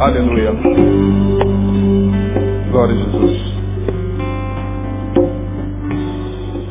[0.00, 0.50] Aleluia.
[2.70, 3.40] Glória a Jesus.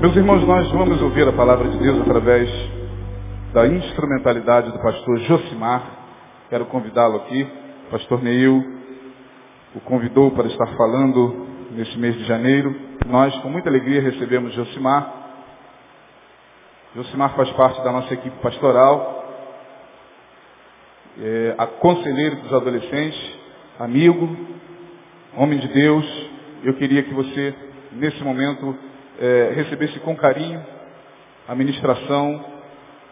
[0.01, 2.49] Meus irmãos, nós vamos ouvir a palavra de Deus através
[3.53, 5.83] da instrumentalidade do pastor Josimar.
[6.49, 7.47] Quero convidá-lo aqui.
[7.87, 8.63] O pastor Neil
[9.75, 12.75] o convidou para estar falando nesse mês de janeiro.
[13.05, 15.07] Nós, com muita alegria, recebemos Josimar.
[16.95, 19.18] Josimar faz parte da nossa equipe pastoral,
[21.21, 23.37] é, a conselheiro dos adolescentes,
[23.77, 24.37] amigo,
[25.35, 26.05] homem de Deus.
[26.63, 27.53] Eu queria que você,
[27.93, 28.75] nesse momento,
[29.19, 30.63] é, recebesse com carinho
[31.47, 32.43] a ministração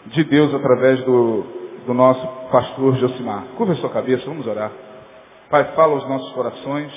[0.08, 1.44] de Deus através do,
[1.86, 3.44] do nosso pastor Josimar.
[3.58, 4.72] Curva sua cabeça, vamos orar.
[5.50, 6.92] Pai, fala aos nossos corações,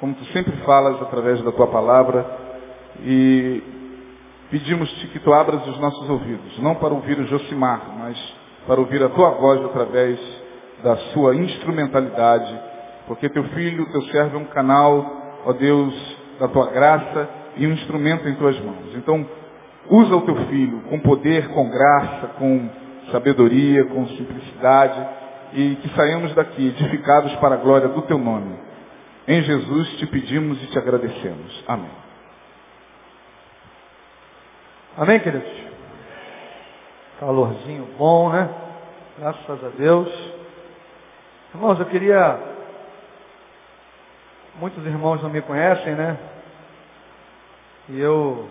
[0.00, 2.26] como tu sempre falas através da tua palavra,
[3.02, 3.62] e
[4.50, 8.34] pedimos-te que tu abras os nossos ouvidos, não para ouvir o Josimar, mas
[8.68, 10.20] para ouvir a tua voz através
[10.84, 12.60] da sua instrumentalidade,
[13.06, 17.72] porque teu filho, teu servo é um canal, ó Deus, da tua graça e um
[17.72, 18.94] instrumento em tuas mãos.
[18.94, 19.26] Então,
[19.88, 22.68] usa o teu filho com poder, com graça, com
[23.10, 25.08] sabedoria, com simplicidade,
[25.54, 28.54] e que saímos daqui edificados para a glória do teu nome.
[29.26, 31.64] Em Jesus te pedimos e te agradecemos.
[31.66, 31.90] Amém.
[34.94, 35.48] Amém, queridos?
[37.18, 38.48] Calorzinho bom, né?
[39.20, 40.08] Graças a Deus.
[41.52, 42.38] Irmãos, eu queria.
[44.60, 46.16] Muitos irmãos não me conhecem, né?
[47.88, 48.48] E eu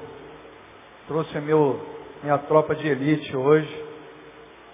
[1.07, 1.79] trouxe meu,
[2.21, 3.85] minha tropa de elite hoje.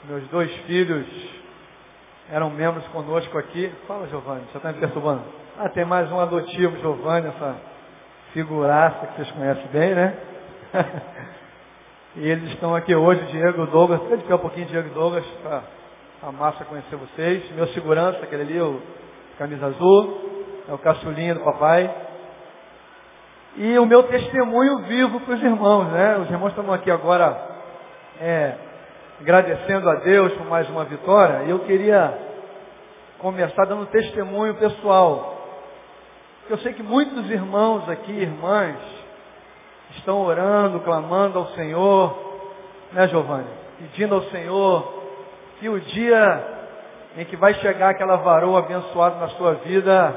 [0.05, 1.05] Meus dois filhos
[2.31, 3.71] eram membros conosco aqui.
[3.87, 5.21] Fala, Giovanni, você está me perturbando?
[5.59, 7.55] Ah, tem mais um adotivo, Giovanni, essa
[8.31, 10.17] figuraça que vocês conhecem bem, né?
[12.17, 14.01] e eles estão aqui hoje, Diego Douglas.
[14.01, 15.82] Pode ficar um pouquinho, Diego Douglas, para
[16.25, 17.51] a massa conhecer vocês.
[17.51, 18.81] Meu segurança, aquele ali, o
[19.37, 20.21] camisa azul,
[20.69, 21.93] é o caçulinha do papai.
[23.57, 26.17] E o meu testemunho vivo para os irmãos, né?
[26.19, 27.37] Os irmãos estão aqui agora
[28.21, 28.55] é,
[29.19, 31.43] agradecendo a Deus por mais uma vitória.
[31.43, 32.17] E eu queria
[33.19, 35.37] começar dando testemunho pessoal.
[36.49, 38.77] Eu sei que muitos irmãos aqui, irmãs,
[39.97, 42.39] estão orando, clamando ao Senhor,
[42.93, 43.47] né, Giovanni?
[43.77, 45.02] Pedindo ao Senhor
[45.63, 46.43] que o dia
[47.17, 50.13] em que vai chegar aquela varoa abençoada na sua vida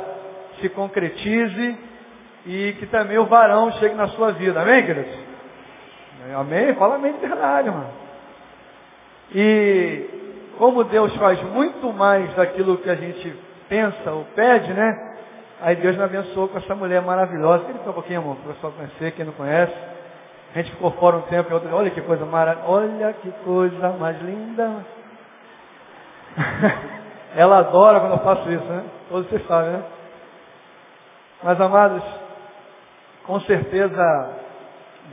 [0.60, 1.78] se concretize
[2.44, 4.60] e que também o varão chegue na sua vida.
[4.60, 5.14] Amém, queridos?
[6.34, 6.74] Amém?
[6.74, 7.90] Fala amém de verdade, mano.
[9.32, 13.32] E como Deus faz muito mais daquilo que a gente
[13.68, 15.14] pensa ou pede, né?
[15.60, 17.66] Aí Deus me abençoou com essa mulher maravilhosa.
[17.68, 19.74] Ele um pouquinho, amor, para o pessoal conhecer, quem não conhece.
[20.52, 24.20] A gente ficou fora um tempo, outro, olha que coisa maravilhosa, olha que coisa mais
[24.20, 24.95] linda.
[27.36, 28.84] Ela adora quando eu faço isso, né?
[29.08, 29.82] Todos vocês sabem, né?
[31.42, 32.02] Mas amados,
[33.24, 34.30] com certeza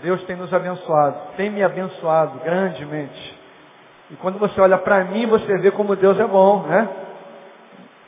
[0.01, 3.39] Deus tem nos abençoado, tem me abençoado grandemente.
[4.11, 6.89] E quando você olha para mim, você vê como Deus é bom, né?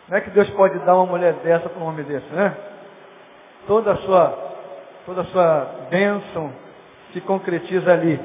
[0.08, 2.56] Não é que Deus pode dar uma mulher dessa para um homem desse, né?
[3.68, 4.38] Toda a sua,
[5.06, 6.52] toda a sua bênção
[7.12, 8.20] se concretiza ali.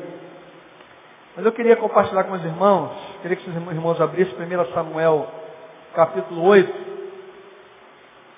[1.37, 2.91] Mas eu queria compartilhar com os irmãos,
[3.23, 5.29] queria que os irmãos abrissem 1 Samuel
[5.95, 6.91] capítulo 8.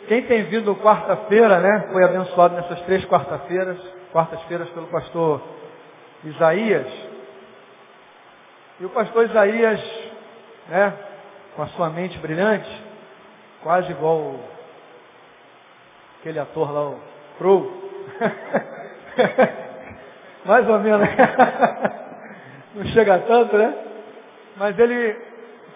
[0.09, 3.79] Quem tem vindo quarta-feira, né, foi abençoado nessas três quarta-feiras,
[4.13, 5.41] quartas-feiras pelo pastor
[6.25, 6.87] Isaías.
[8.81, 9.81] E o pastor Isaías,
[10.69, 10.93] né,
[11.57, 12.69] com a sua mente brilhante,
[13.63, 14.35] quase igual
[16.21, 17.01] aquele ator lá, o
[17.39, 17.73] Crow.
[20.45, 21.09] Mais ou menos.
[22.75, 23.75] Não chega tanto, né?
[24.57, 25.17] Mas ele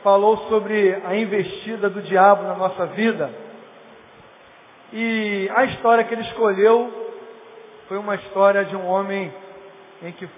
[0.03, 3.31] falou sobre a investida do diabo na nossa vida.
[4.93, 6.91] E a história que ele escolheu
[7.89, 9.33] foi uma história de um homem
[10.03, 10.29] em que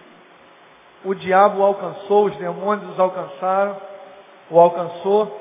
[1.05, 3.77] o diabo alcançou, os demônios os alcançaram,
[4.51, 5.41] o alcançou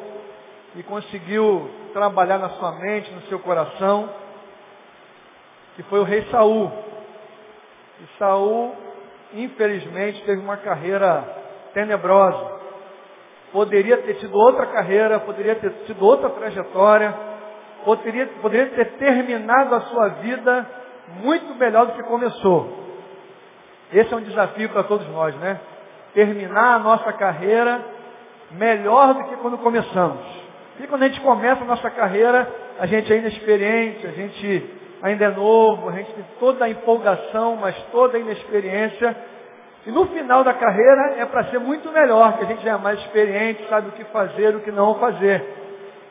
[0.76, 4.10] e conseguiu trabalhar na sua mente, no seu coração,
[5.76, 6.72] que foi o rei Saul.
[8.02, 8.76] E Saul,
[9.34, 11.24] infelizmente, teve uma carreira
[11.74, 12.58] tenebrosa.
[13.52, 17.14] Poderia ter tido outra carreira, poderia ter tido outra trajetória,
[17.86, 20.68] poderia, poderia ter terminado a sua vida
[21.22, 22.86] muito melhor do que começou.
[23.94, 25.60] Esse é um desafio para todos nós, né?
[26.14, 27.82] Terminar a nossa carreira
[28.52, 30.26] melhor do que quando começamos.
[30.80, 32.48] E quando a gente começa a nossa carreira,
[32.80, 37.56] a gente é inexperiente, a gente ainda é novo, a gente tem toda a empolgação,
[37.56, 39.16] mas toda a inexperiência.
[39.86, 42.78] E no final da carreira é para ser muito melhor, que a gente já é
[42.78, 45.44] mais experiente, sabe o que fazer, o que não fazer.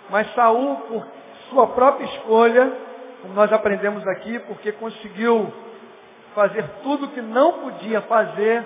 [0.08, 1.06] Mas Saul, por
[1.50, 2.72] sua própria escolha,
[3.22, 5.52] como nós aprendemos aqui, porque conseguiu
[6.34, 8.64] fazer tudo que não podia fazer,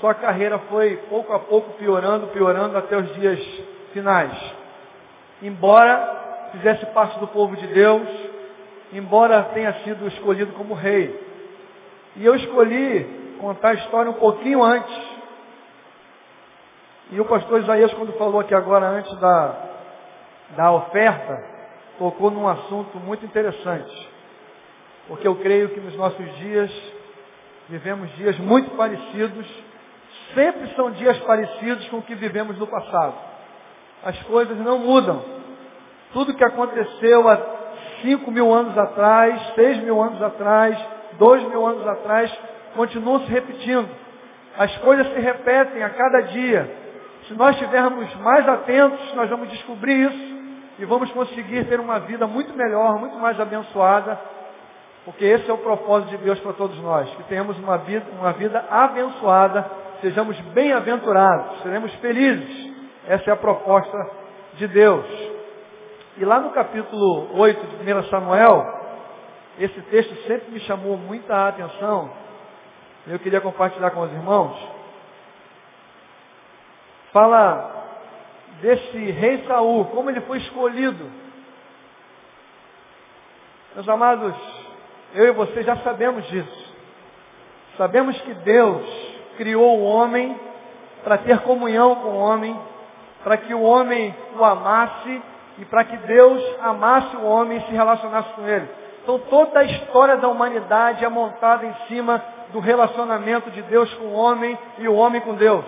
[0.00, 3.38] sua carreira foi pouco a pouco piorando, piorando até os dias
[3.92, 4.32] finais.
[5.42, 8.08] Embora fizesse parte do povo de Deus,
[8.92, 11.28] embora tenha sido escolhido como rei.
[12.16, 15.18] E eu escolhi contar a história um pouquinho antes.
[17.10, 19.54] E o pastor Isaías, quando falou aqui agora, antes da,
[20.56, 21.42] da oferta,
[21.98, 24.08] tocou num assunto muito interessante.
[25.06, 26.70] Porque eu creio que nos nossos dias
[27.68, 29.46] vivemos dias muito parecidos,
[30.34, 33.14] sempre são dias parecidos com o que vivemos no passado.
[34.04, 35.22] As coisas não mudam.
[36.12, 37.57] Tudo que aconteceu há
[38.02, 40.78] cinco mil anos atrás, seis mil anos atrás,
[41.18, 42.32] dois mil anos atrás,
[42.74, 43.88] continua se repetindo.
[44.56, 46.70] As coisas se repetem a cada dia.
[47.26, 50.38] Se nós estivermos mais atentos, nós vamos descobrir isso
[50.78, 54.18] e vamos conseguir ter uma vida muito melhor, muito mais abençoada,
[55.04, 58.32] porque esse é o propósito de Deus para todos nós, que tenhamos uma vida, uma
[58.32, 59.64] vida abençoada,
[60.00, 62.72] sejamos bem-aventurados, seremos felizes.
[63.06, 64.10] Essa é a proposta
[64.54, 65.27] de Deus.
[66.18, 68.66] E lá no capítulo 8 de 1 Samuel,
[69.56, 72.10] esse texto sempre me chamou muita atenção.
[73.06, 74.58] Eu queria compartilhar com os irmãos.
[77.12, 77.70] Fala
[78.60, 81.08] desse rei Saul, como ele foi escolhido.
[83.76, 84.34] Meus amados,
[85.14, 86.74] eu e você já sabemos disso.
[87.76, 88.84] Sabemos que Deus
[89.36, 90.36] criou o homem
[91.04, 92.60] para ter comunhão com o homem,
[93.22, 95.22] para que o homem o amasse
[95.58, 98.68] e para que Deus amasse o homem e se relacionasse com ele.
[99.02, 102.22] Então toda a história da humanidade é montada em cima
[102.52, 105.64] do relacionamento de Deus com o homem e o homem com Deus.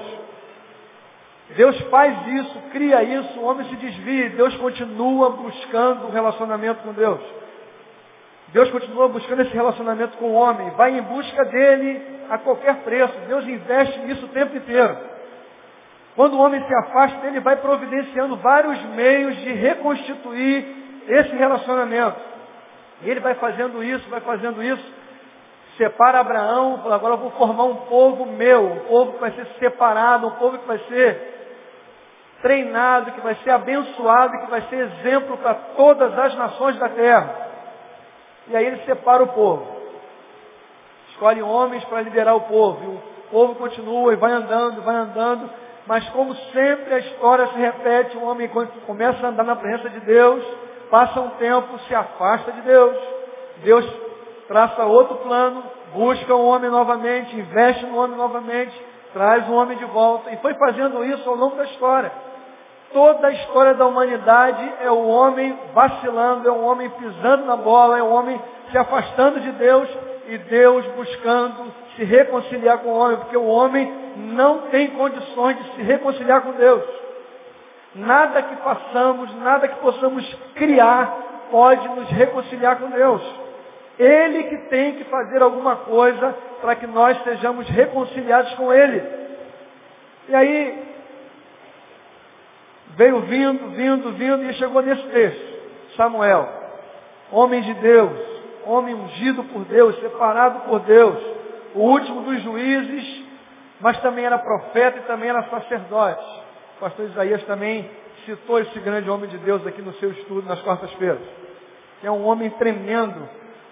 [1.57, 6.93] Deus faz isso, cria isso, o homem se desvia Deus continua buscando o relacionamento com
[6.93, 7.21] Deus.
[8.49, 13.15] Deus continua buscando esse relacionamento com o homem, vai em busca dele a qualquer preço.
[13.27, 14.97] Deus investe nisso o tempo inteiro.
[16.17, 22.19] Quando o homem se afasta dele, vai providenciando vários meios de reconstituir esse relacionamento.
[23.03, 25.01] E ele vai fazendo isso, vai fazendo isso.
[25.77, 30.27] Separa Abraão, agora eu vou formar um povo meu, um povo que vai ser separado,
[30.27, 31.31] um povo que vai ser
[32.43, 37.49] treinado, que vai ser abençoado, que vai ser exemplo para todas as nações da terra.
[38.49, 39.81] E aí ele separa o povo.
[41.11, 42.85] Escolhe homens para liderar o povo.
[42.85, 45.51] E o povo continua e vai andando, vai andando.
[45.87, 49.91] Mas como sempre a história se repete, o homem quando começa a andar na presença
[49.91, 50.45] de Deus,
[50.91, 52.97] passa um tempo, se afasta de Deus.
[53.63, 53.87] Deus
[54.47, 55.63] traça outro plano,
[55.93, 58.73] busca o homem novamente, investe no homem novamente,
[59.13, 60.31] traz o homem de volta.
[60.31, 62.13] E foi fazendo isso ao longo da história.
[62.93, 67.99] Toda a história da humanidade é o homem vacilando, é o homem pisando na bola,
[67.99, 68.41] é o homem
[68.71, 69.89] se afastando de Deus
[70.27, 75.75] e Deus buscando se reconciliar com o homem, porque o homem não tem condições de
[75.75, 76.83] se reconciliar com Deus.
[77.95, 80.25] Nada que façamos, nada que possamos
[80.55, 83.23] criar pode nos reconciliar com Deus.
[83.99, 89.03] Ele que tem que fazer alguma coisa para que nós sejamos reconciliados com Ele.
[90.27, 90.91] E aí,
[92.97, 95.61] Veio vindo, vindo, vindo e chegou nesse texto.
[95.97, 96.49] Samuel,
[97.31, 98.19] homem de Deus,
[98.67, 101.19] homem ungido por Deus, separado por Deus,
[101.75, 103.25] o último dos juízes,
[103.81, 106.43] mas também era profeta e também era sacerdote.
[106.77, 107.89] O pastor Isaías também
[108.25, 111.21] citou esse grande homem de Deus aqui no seu estudo nas quartas-feiras.
[112.03, 113.29] É um homem tremendo,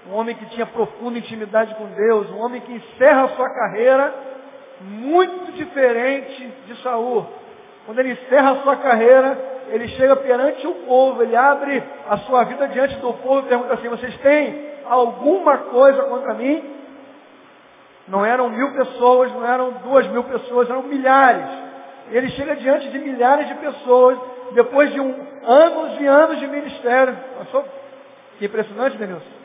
[0.09, 4.15] um homem que tinha profunda intimidade com Deus, um homem que encerra a sua carreira
[4.81, 7.27] muito diferente de Saul.
[7.85, 9.39] Quando ele encerra a sua carreira,
[9.71, 13.75] ele chega perante o povo, ele abre a sua vida diante do povo e pergunta
[13.75, 16.78] assim, vocês têm alguma coisa contra mim?
[18.09, 21.47] Não eram mil pessoas, não eram duas mil pessoas, eram milhares.
[22.11, 24.19] Ele chega diante de milhares de pessoas,
[24.53, 27.17] depois de um, anos e anos de ministério.
[28.39, 29.39] Que impressionante, Denilson.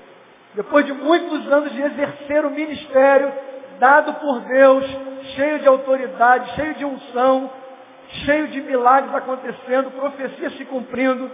[0.56, 3.34] Depois de muitos anos de exercer o ministério,
[3.80, 4.86] dado por Deus,
[5.36, 7.50] cheio de autoridade, cheio de unção,
[8.26, 11.30] cheio de milagres acontecendo, profecia se cumprindo.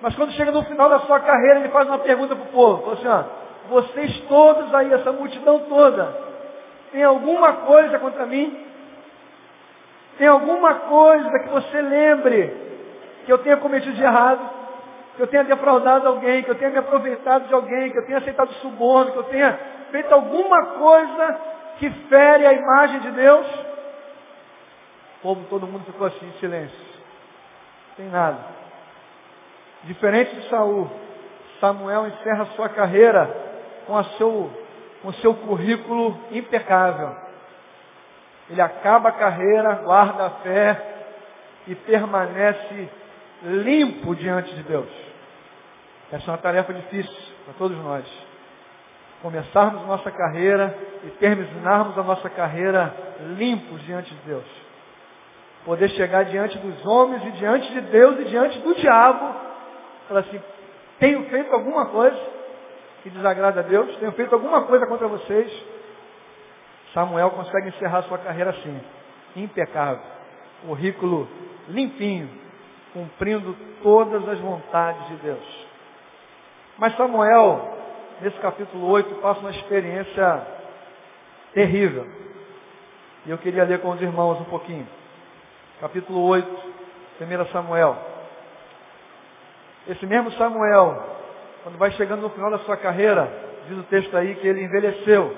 [0.00, 2.82] Mas quando chega no final da sua carreira, ele faz uma pergunta para o povo.
[2.82, 6.31] Fala assim, ó, vocês todos aí, essa multidão toda,
[6.92, 8.66] tem alguma coisa contra mim?
[10.18, 12.54] Tem alguma coisa que você lembre
[13.24, 14.48] que eu tenha cometido de errado?
[15.16, 18.18] Que eu tenha defraudado alguém, que eu tenha me aproveitado de alguém, que eu tenha
[18.18, 19.58] aceitado suborno, que eu tenha
[19.90, 21.40] feito alguma coisa
[21.78, 23.46] que fere a imagem de Deus?
[25.22, 26.78] povo, todo mundo ficou assim em silêncio.
[27.88, 28.38] Não tem nada.
[29.84, 30.90] Diferente de Saul,
[31.60, 33.30] Samuel encerra sua carreira
[33.86, 34.50] com, a seu,
[35.02, 37.14] com seu currículo impecável.
[38.48, 40.80] Ele acaba a carreira, guarda a fé
[41.66, 42.88] e permanece
[43.42, 44.88] limpo diante de Deus.
[46.12, 48.04] Essa é uma tarefa difícil para todos nós.
[49.22, 52.94] Começarmos nossa carreira e terminarmos a nossa carreira
[53.36, 54.44] limpos diante de Deus.
[55.64, 59.34] Poder chegar diante dos homens e diante de Deus e diante do diabo.
[60.08, 60.40] Falar assim,
[60.98, 62.31] tenho feito alguma coisa
[63.02, 63.96] que desagrada a Deus?
[63.96, 65.52] Tenho feito alguma coisa contra vocês?
[66.94, 68.80] Samuel consegue encerrar sua carreira assim,
[69.34, 70.02] impecável,
[70.66, 71.28] currículo
[71.68, 72.28] limpinho,
[72.92, 75.66] cumprindo todas as vontades de Deus.
[76.78, 77.76] Mas Samuel,
[78.20, 80.46] nesse capítulo 8, passa uma experiência
[81.54, 82.06] terrível.
[83.24, 84.86] E eu queria ler com os irmãos um pouquinho.
[85.80, 86.48] Capítulo 8,
[87.20, 87.96] 1 Samuel.
[89.88, 91.21] Esse mesmo Samuel,
[91.62, 93.30] quando vai chegando no final da sua carreira,
[93.68, 95.34] diz o texto aí que ele envelheceu.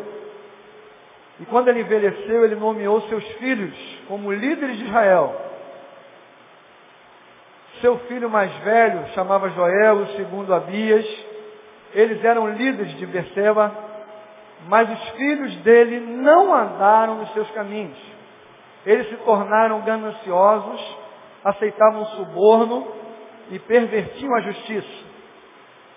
[1.41, 3.75] E quando ele envelheceu, ele nomeou seus filhos
[4.09, 5.41] como líderes de Israel.
[7.81, 11.05] Seu filho mais velho chamava Joel, o segundo Abias.
[11.93, 13.73] Eles eram líderes de Berseba,
[14.67, 17.99] mas os filhos dele não andaram nos seus caminhos.
[18.87, 20.97] Eles se tornaram gananciosos,
[21.45, 22.87] aceitavam suborno
[23.51, 25.14] e pervertiam a justiça.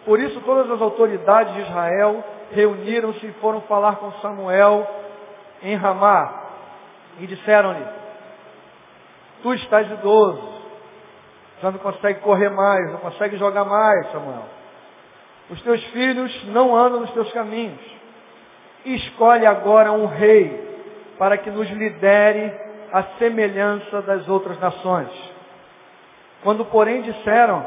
[0.07, 2.23] Por isso todas as autoridades de Israel
[2.53, 4.87] reuniram-se e foram falar com Samuel
[5.61, 6.43] em Ramá
[7.19, 7.85] e disseram-lhe,
[9.43, 10.61] tu estás idoso,
[11.61, 14.45] já não consegue correr mais, não consegue jogar mais, Samuel.
[15.49, 17.81] Os teus filhos não andam nos teus caminhos.
[18.85, 20.87] Escolhe agora um rei
[21.17, 22.53] para que nos lidere
[22.93, 25.09] a semelhança das outras nações.
[26.43, 27.65] Quando, porém, disseram,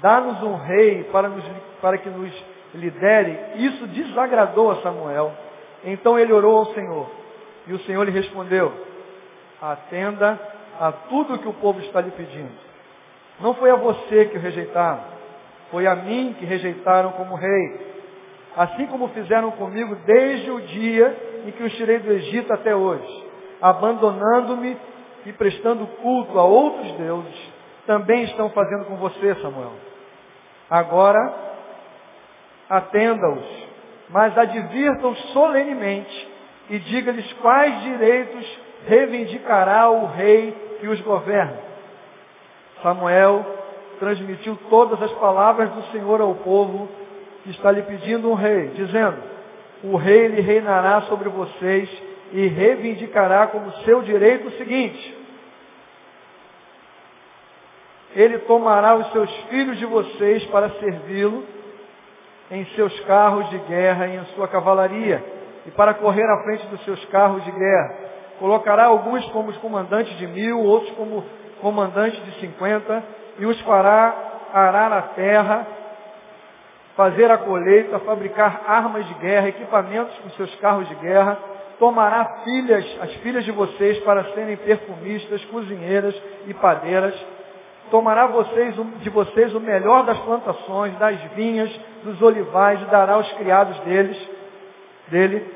[0.00, 1.44] dá-nos um rei para, nos,
[1.80, 2.32] para que nos
[2.74, 5.32] lidere, isso desagradou a Samuel.
[5.84, 7.10] Então ele orou ao Senhor.
[7.66, 8.72] E o Senhor lhe respondeu,
[9.60, 10.38] atenda
[10.80, 12.68] a tudo que o povo está lhe pedindo.
[13.40, 15.04] Não foi a você que o rejeitaram,
[15.70, 17.88] foi a mim que rejeitaram como rei.
[18.56, 21.14] Assim como fizeram comigo desde o dia
[21.46, 23.24] em que os tirei do Egito até hoje,
[23.60, 24.76] abandonando-me
[25.26, 27.47] e prestando culto a outros deuses,
[27.88, 29.72] também estão fazendo com você, Samuel.
[30.68, 31.34] Agora,
[32.68, 33.66] atenda-os,
[34.10, 36.28] mas advirtam solenemente
[36.68, 41.56] e diga-lhes quais direitos reivindicará o rei que os governa.
[42.82, 43.42] Samuel
[43.98, 46.90] transmitiu todas as palavras do Senhor ao povo
[47.42, 49.16] que está lhe pedindo um rei, dizendo,
[49.82, 51.88] o rei lhe reinará sobre vocês
[52.32, 55.17] e reivindicará como seu direito o seguinte,
[58.18, 61.44] ele tomará os seus filhos de vocês para servi-lo
[62.50, 65.22] em seus carros de guerra e em sua cavalaria,
[65.64, 67.94] e para correr à frente dos seus carros de guerra.
[68.40, 71.24] Colocará alguns como comandantes de mil, outros como
[71.60, 73.04] comandantes de cinquenta,
[73.38, 74.14] e os fará
[74.52, 75.66] arar a terra,
[76.96, 81.38] fazer a colheita, fabricar armas de guerra, equipamentos com seus carros de guerra,
[81.78, 87.14] tomará filhas, as filhas de vocês para serem perfumistas, cozinheiras e padeiras,
[87.90, 91.70] tomará vocês, de vocês o melhor das plantações, das vinhas,
[92.04, 94.16] dos olivais, e dará aos criados deles,
[95.08, 95.46] dele,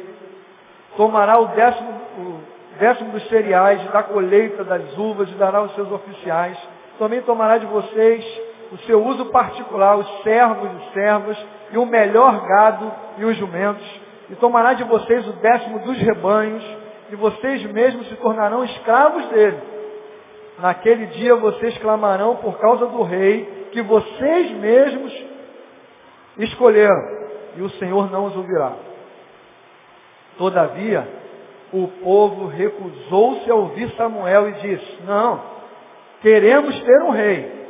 [0.97, 2.41] tomará o décimo, o
[2.79, 6.59] décimo dos cereais, da colheita das uvas, e dará aos seus oficiais.
[6.99, 8.41] Também tomará de vocês
[8.73, 14.01] o seu uso particular, os servos e servas, e o melhor gado e os jumentos.
[14.31, 16.65] E tomará de vocês o décimo dos rebanhos,
[17.11, 19.72] e vocês mesmos se tornarão escravos dele.
[20.59, 25.25] Naquele dia vocês clamarão por causa do rei, que vocês mesmos
[26.39, 27.23] escolheram,
[27.57, 28.73] e o Senhor não os ouvirá.
[30.37, 31.07] Todavia,
[31.73, 35.41] o povo recusou-se a ouvir Samuel e disse, não,
[36.21, 37.63] queremos ter um rei.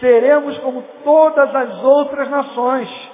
[0.00, 3.10] Seremos como todas as outras nações.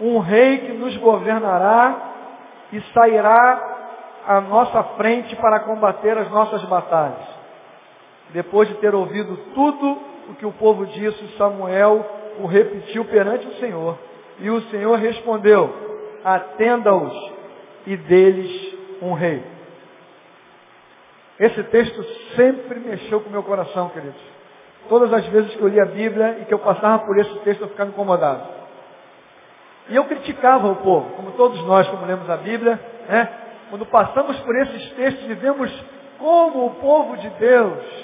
[0.00, 2.12] Um rei que nos governará
[2.72, 3.74] e sairá
[4.26, 7.33] à nossa frente para combater as nossas batalhas.
[8.34, 9.96] Depois de ter ouvido tudo
[10.28, 12.04] o que o povo disse, Samuel
[12.40, 13.96] o repetiu perante o Senhor.
[14.40, 15.72] E o Senhor respondeu,
[16.24, 17.32] atenda-os
[17.86, 19.40] e deles um rei.
[21.38, 22.02] Esse texto
[22.34, 24.20] sempre mexeu com o meu coração, queridos.
[24.88, 27.60] Todas as vezes que eu li a Bíblia e que eu passava por esse texto,
[27.60, 28.48] eu ficava incomodado.
[29.90, 33.28] E eu criticava o povo, como todos nós, como lemos a Bíblia, né?
[33.70, 35.70] Quando passamos por esses textos e vemos
[36.18, 38.03] como o povo de Deus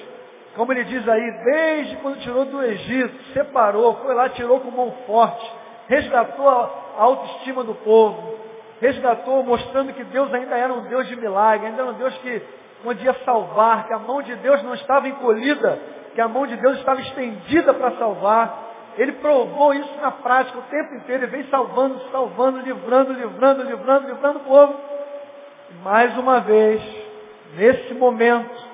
[0.57, 4.92] Como ele diz aí, desde quando tirou do Egito, separou, foi lá, tirou com mão
[5.07, 5.50] forte,
[5.88, 8.37] resgatou a autoestima do povo,
[8.80, 12.42] resgatou, mostrando que Deus ainda era um Deus de milagre, ainda era um Deus que
[12.83, 15.78] podia salvar, que a mão de Deus não estava encolhida,
[16.14, 18.71] que a mão de Deus estava estendida para salvar.
[18.99, 24.09] Ele provou isso na prática o tempo inteiro, ele vem salvando, salvando, livrando, livrando, livrando,
[24.09, 24.75] livrando o povo.
[25.71, 26.83] E mais uma vez,
[27.57, 28.70] nesse momento,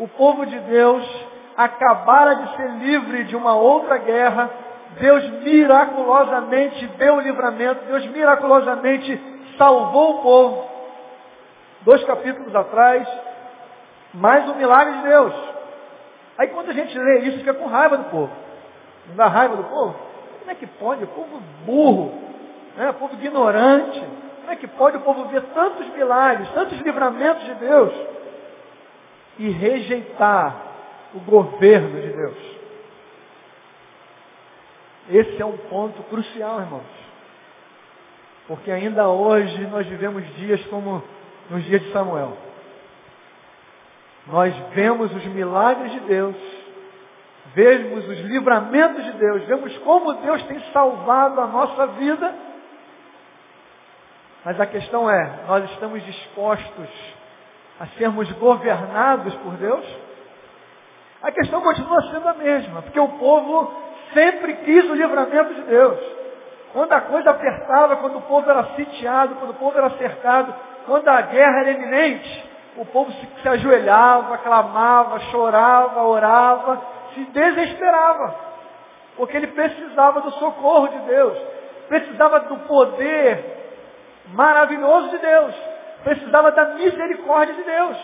[0.00, 1.06] o povo de Deus
[1.54, 4.50] acabara de ser livre de uma outra guerra,
[4.98, 9.20] Deus miraculosamente deu o livramento, Deus miraculosamente
[9.58, 10.70] salvou o povo.
[11.82, 13.06] Dois capítulos atrás,
[14.14, 15.34] mais um milagre de Deus.
[16.38, 18.30] Aí quando a gente lê isso, fica com raiva do povo.
[19.06, 19.94] Não dá raiva do povo?
[20.38, 21.04] Como é que pode?
[21.04, 22.14] O povo burro,
[22.74, 22.88] né?
[22.88, 24.02] o povo ignorante.
[24.40, 28.19] Como é que pode o povo ver tantos milagres, tantos livramentos de Deus
[29.40, 30.54] e rejeitar
[31.14, 32.36] o governo de Deus?
[35.08, 37.00] Esse é um ponto crucial, irmãos.
[38.46, 41.02] Porque ainda hoje nós vivemos dias como
[41.48, 42.36] nos dias de Samuel.
[44.26, 46.36] Nós vemos os milagres de Deus,
[47.54, 52.34] vemos os livramentos de Deus, vemos como Deus tem salvado a nossa vida.
[54.44, 56.88] Mas a questão é, nós estamos dispostos
[57.80, 59.84] a sermos governados por Deus?
[61.22, 63.72] A questão continua sendo a mesma, porque o povo
[64.12, 65.98] sempre quis o livramento de Deus.
[66.72, 70.54] Quando a coisa apertava, quando o povo era sitiado, quando o povo era cercado,
[70.86, 76.82] quando a guerra era iminente, o povo se, se ajoelhava, clamava, chorava, orava,
[77.14, 78.34] se desesperava.
[79.16, 81.38] Porque ele precisava do socorro de Deus,
[81.88, 83.58] precisava do poder
[84.28, 85.54] maravilhoso de Deus,
[86.02, 87.96] precisava da misericórdia de Deus.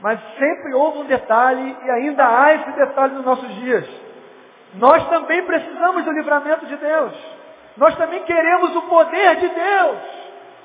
[0.00, 3.88] Mas sempre houve um detalhe, e ainda há esse detalhe nos nossos dias.
[4.74, 7.12] Nós também precisamos do livramento de Deus.
[7.76, 9.98] Nós também queremos o poder de Deus.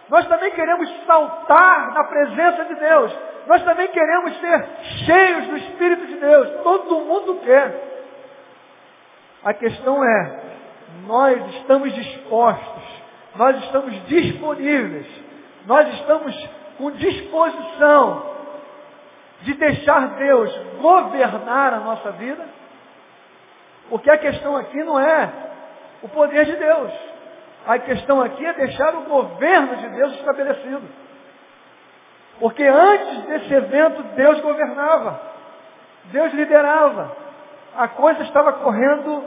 [0.09, 3.17] Nós também queremos saltar na presença de Deus.
[3.47, 4.65] Nós também queremos ser
[5.05, 6.49] cheios do Espírito de Deus.
[6.63, 7.87] Todo mundo quer.
[9.43, 10.39] A questão é,
[11.05, 12.83] nós estamos dispostos,
[13.35, 15.07] nós estamos disponíveis,
[15.67, 18.23] nós estamos com disposição
[19.41, 22.45] de deixar Deus governar a nossa vida?
[23.89, 25.29] Porque a questão aqui não é
[26.01, 26.91] o poder de Deus.
[27.67, 30.87] A questão aqui é deixar o governo de Deus estabelecido.
[32.39, 35.19] Porque antes desse evento, Deus governava.
[36.05, 37.11] Deus liderava.
[37.75, 39.21] A coisa estava correndo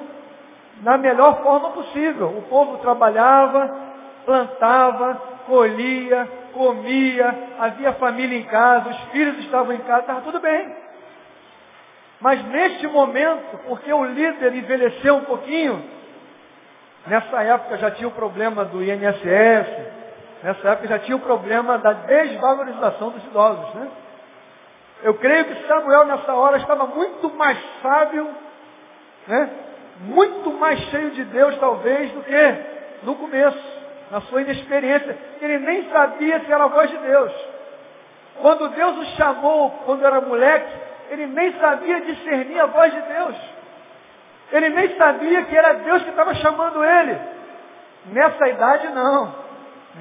[0.80, 2.28] na melhor forma possível.
[2.28, 3.76] O povo trabalhava,
[4.24, 5.20] plantava,
[5.50, 10.76] colhia, comia, havia família em casa, os filhos estavam em casa, estava tudo bem.
[12.20, 15.82] Mas neste momento, porque o líder envelheceu um pouquinho,
[17.04, 19.66] nessa época já tinha o problema do INSS,
[20.44, 23.88] nessa época já tinha o problema da desvalorização dos idosos, né?
[25.02, 28.28] Eu creio que Samuel nessa hora estava muito mais sábio,
[29.26, 29.50] né?
[30.02, 32.54] muito mais cheio de Deus talvez do que
[33.02, 33.79] no começo,
[34.10, 35.16] na sua inexperiência.
[35.40, 37.32] Ele nem sabia se era a voz de Deus.
[38.40, 40.72] Quando Deus o chamou, quando era moleque,
[41.10, 43.36] ele nem sabia discernir a voz de Deus.
[44.52, 47.18] Ele nem sabia que era Deus que estava chamando ele.
[48.06, 49.34] Nessa idade não.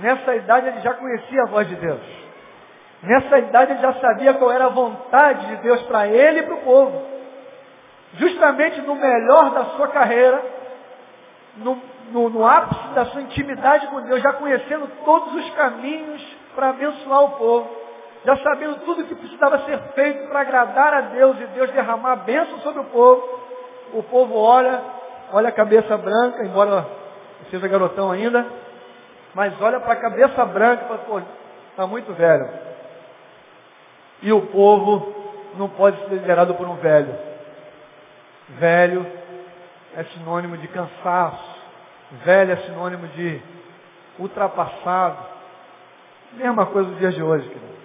[0.01, 2.01] Nessa idade ele já conhecia a voz de Deus.
[3.01, 6.55] Nessa idade ele já sabia qual era a vontade de Deus para ele e para
[6.55, 7.07] o povo.
[8.15, 10.41] Justamente no melhor da sua carreira,
[11.57, 16.21] no, no, no ápice da sua intimidade com Deus, já conhecendo todos os caminhos
[16.55, 17.79] para abençoar o povo
[18.25, 22.15] já sabendo tudo que precisava ser feito para agradar a Deus e Deus derramar a
[22.17, 23.39] bênção sobre o povo,
[23.93, 24.81] o povo olha,
[25.31, 26.85] olha a cabeça branca, embora
[27.49, 28.45] seja garotão ainda,
[29.33, 31.21] mas olha para a cabeça branca e fala, pô,
[31.71, 32.49] está muito velho.
[34.21, 35.15] E o povo
[35.55, 37.15] não pode ser liderado por um velho.
[38.49, 39.05] Velho
[39.95, 41.48] é sinônimo de cansaço.
[42.11, 43.41] Velho é sinônimo de
[44.17, 45.17] ultrapassado.
[46.33, 47.79] Mesma coisa nos dias de hoje, querido.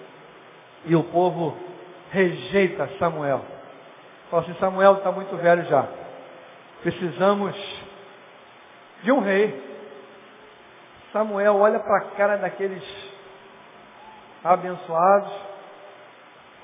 [0.86, 1.56] E o povo
[2.10, 3.42] rejeita Samuel.
[4.30, 5.86] Fala assim, Samuel está muito velho já.
[6.82, 7.54] Precisamos
[9.02, 9.62] de um rei.
[11.12, 12.82] Samuel olha para a cara daqueles
[14.42, 15.32] abençoados.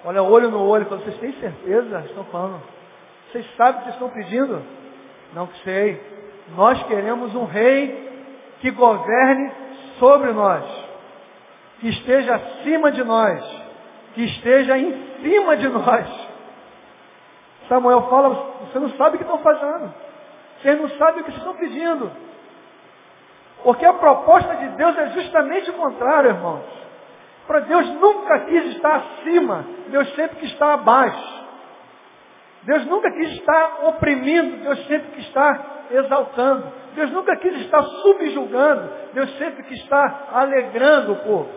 [0.04, 2.00] Olha olho no olho e fala, vocês têm certeza?
[2.06, 2.62] Estão falando.
[3.30, 4.62] Vocês sabem o que estão pedindo?
[5.34, 6.19] Não sei.
[6.56, 8.10] Nós queremos um rei
[8.60, 9.52] que governe
[9.98, 10.64] sobre nós.
[11.80, 13.60] Que esteja acima de nós
[14.14, 16.06] que esteja em cima de nós.
[17.68, 18.28] Samuel fala,
[18.66, 19.94] você não sabe o que estão fazendo.
[20.60, 22.10] Vocês não sabem o que estão pedindo.
[23.62, 26.64] Porque a proposta de Deus é justamente o contrário, irmãos.
[27.46, 31.40] Para Deus nunca quis estar acima, Deus sempre quis estar abaixo.
[32.62, 36.72] Deus nunca quis estar oprimindo, Deus sempre quis estar exaltando.
[36.94, 41.50] Deus nunca quis estar subjugando, Deus sempre quis estar alegrando o povo.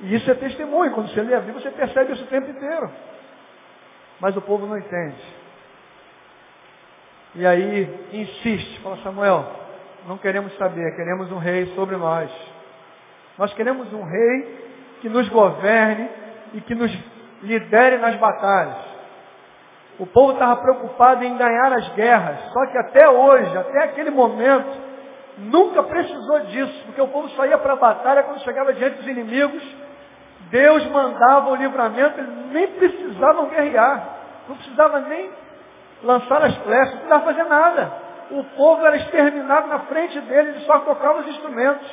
[0.00, 0.92] E isso é testemunho.
[0.92, 2.90] Quando você lê a Bíblia, você percebe isso o tempo inteiro.
[4.20, 5.16] Mas o povo não entende.
[7.34, 9.44] E aí insiste, fala Samuel,
[10.06, 12.30] não queremos saber, queremos um rei sobre nós.
[13.36, 14.66] Nós queremos um rei
[15.00, 16.08] que nos governe
[16.54, 16.90] e que nos
[17.42, 18.85] lidere nas batalhas.
[19.98, 24.68] O povo estava preocupado em ganhar as guerras, só que até hoje, até aquele momento,
[25.38, 29.06] nunca precisou disso, porque o povo só ia para a batalha quando chegava diante dos
[29.06, 29.62] inimigos,
[30.50, 34.08] Deus mandava o livramento, eles nem precisavam guerrear,
[34.48, 35.30] não precisava nem
[36.02, 37.92] lançar as flechas, não precisava fazer nada.
[38.30, 41.88] O povo era exterminado na frente dele, ele só tocava os instrumentos,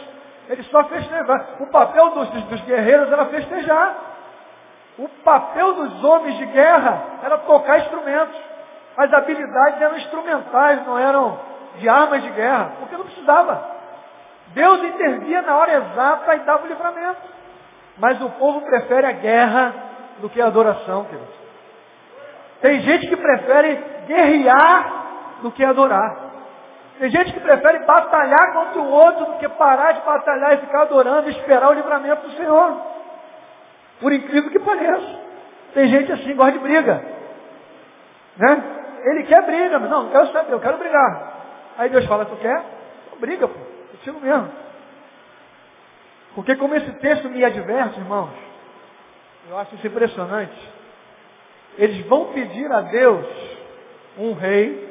[0.49, 1.57] ele só festejava.
[1.61, 4.12] O papel dos, dos guerreiros era festejar.
[4.97, 8.39] O papel dos homens de guerra era tocar instrumentos.
[8.95, 11.39] As habilidades eram instrumentais, não eram
[11.77, 13.73] de armas de guerra, porque não precisava.
[14.47, 17.21] Deus intervia na hora exata e dava o livramento.
[17.97, 19.73] Mas o povo prefere a guerra
[20.19, 21.35] do que a adoração, queridos.
[22.61, 23.75] Tem gente que prefere
[24.07, 25.03] guerrear
[25.41, 26.15] do que adorar.
[26.99, 30.83] Tem gente que prefere batalhar contra o outro do que parar de batalhar e ficar
[30.83, 32.92] adorando e esperar o livramento do Senhor.
[34.03, 35.19] Por incrível que pareça.
[35.73, 37.01] Tem gente assim, gosta de briga.
[38.35, 38.63] Né?
[39.05, 41.73] Ele quer briga, mas não, não quero saber, eu quero brigar.
[41.77, 42.63] Aí Deus fala, tu quer?
[43.07, 43.57] Então briga, pô.
[43.91, 44.51] Contigo mesmo.
[46.35, 48.31] Porque como esse texto me adverte, irmãos,
[49.49, 50.69] eu acho isso impressionante.
[51.77, 53.25] Eles vão pedir a Deus
[54.17, 54.85] um rei.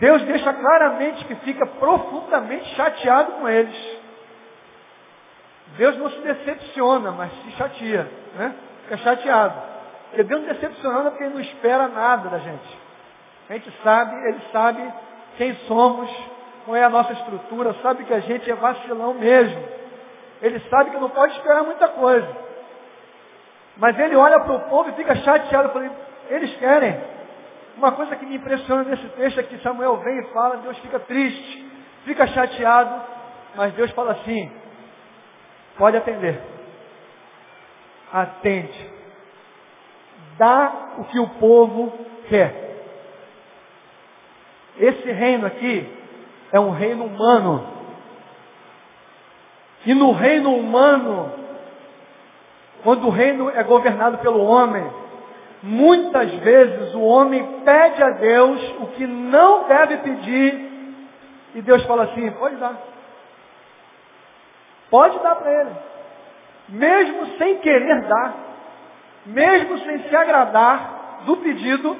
[0.00, 3.91] Deus deixa claramente que fica profundamente chateado com eles.
[5.76, 8.54] Deus não se decepciona, mas se chateia, né?
[8.84, 9.54] Fica chateado.
[10.08, 12.78] Porque Deus não decepciona porque Ele não espera nada da gente.
[13.48, 14.92] A gente sabe, Ele sabe
[15.36, 16.10] quem somos,
[16.64, 19.62] qual é a nossa estrutura, sabe que a gente é vacilão mesmo.
[20.42, 22.28] Ele sabe que não pode esperar muita coisa.
[23.76, 25.70] Mas ele olha para o povo e fica chateado.
[25.70, 25.90] Falei,
[26.28, 27.00] eles querem.
[27.76, 30.98] Uma coisa que me impressiona nesse texto é que Samuel vem e fala, Deus fica
[31.00, 31.72] triste,
[32.04, 33.02] fica chateado,
[33.56, 34.52] mas Deus fala assim,
[35.76, 36.40] pode atender.
[38.12, 38.90] Atende.
[40.38, 41.92] Dá o que o povo
[42.28, 42.62] quer.
[44.78, 45.86] Esse reino aqui
[46.52, 47.66] é um reino humano.
[49.84, 51.32] E no reino humano,
[52.82, 54.84] quando o reino é governado pelo homem,
[55.62, 60.72] muitas vezes o homem pede a Deus o que não deve pedir,
[61.54, 62.91] e Deus fala assim, pode dar.
[64.92, 65.70] Pode dar para ele.
[66.68, 68.34] Mesmo sem querer dar,
[69.24, 71.96] mesmo sem se agradar do pedido,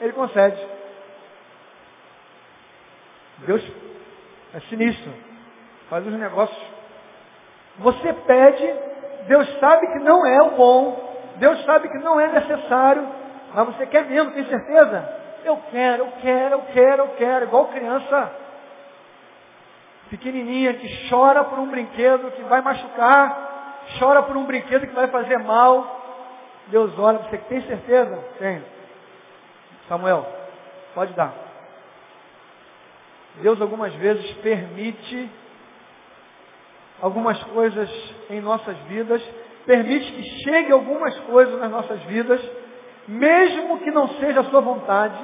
[0.00, 0.66] ele concede.
[3.46, 3.62] Deus
[4.54, 5.12] é sinistro.
[5.90, 6.70] Faz os negócios
[7.78, 8.74] você pede,
[9.26, 13.06] Deus sabe que não é o bom, Deus sabe que não é necessário,
[13.54, 15.20] mas você quer mesmo, tem certeza?
[15.44, 18.32] Eu quero, eu quero, eu quero, eu quero, igual criança
[20.10, 25.06] pequenininha que chora por um brinquedo que vai machucar, chora por um brinquedo que vai
[25.06, 25.98] fazer mal.
[26.66, 28.16] Deus olha, você tem certeza?
[28.38, 28.64] Tenho.
[29.88, 30.26] Samuel,
[30.94, 31.32] pode dar.
[33.36, 35.30] Deus algumas vezes permite
[37.00, 37.88] algumas coisas
[38.28, 39.22] em nossas vidas,
[39.64, 42.40] permite que chegue algumas coisas nas nossas vidas,
[43.06, 45.18] mesmo que não seja a sua vontade,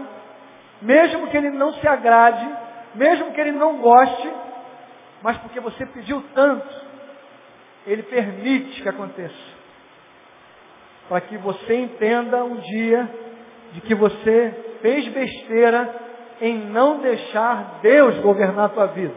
[0.80, 2.48] mesmo que ele não se agrade,
[2.94, 4.32] mesmo que ele não goste,
[5.26, 6.72] mas porque você pediu tanto,
[7.84, 9.34] ele permite que aconteça.
[11.08, 13.10] Para que você entenda um dia
[13.72, 15.92] de que você fez besteira
[16.40, 19.14] em não deixar Deus governar a tua vida.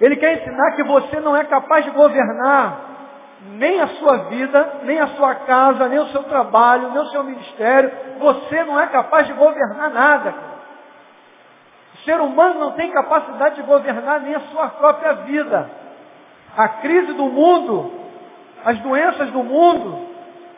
[0.00, 2.80] Ele quer ensinar que você não é capaz de governar
[3.52, 7.22] nem a sua vida, nem a sua casa, nem o seu trabalho, nem o seu
[7.22, 7.92] ministério.
[8.18, 10.57] Você não é capaz de governar nada.
[12.04, 15.70] Ser humano não tem capacidade de governar nem a sua própria vida.
[16.56, 17.92] A crise do mundo,
[18.64, 20.08] as doenças do mundo,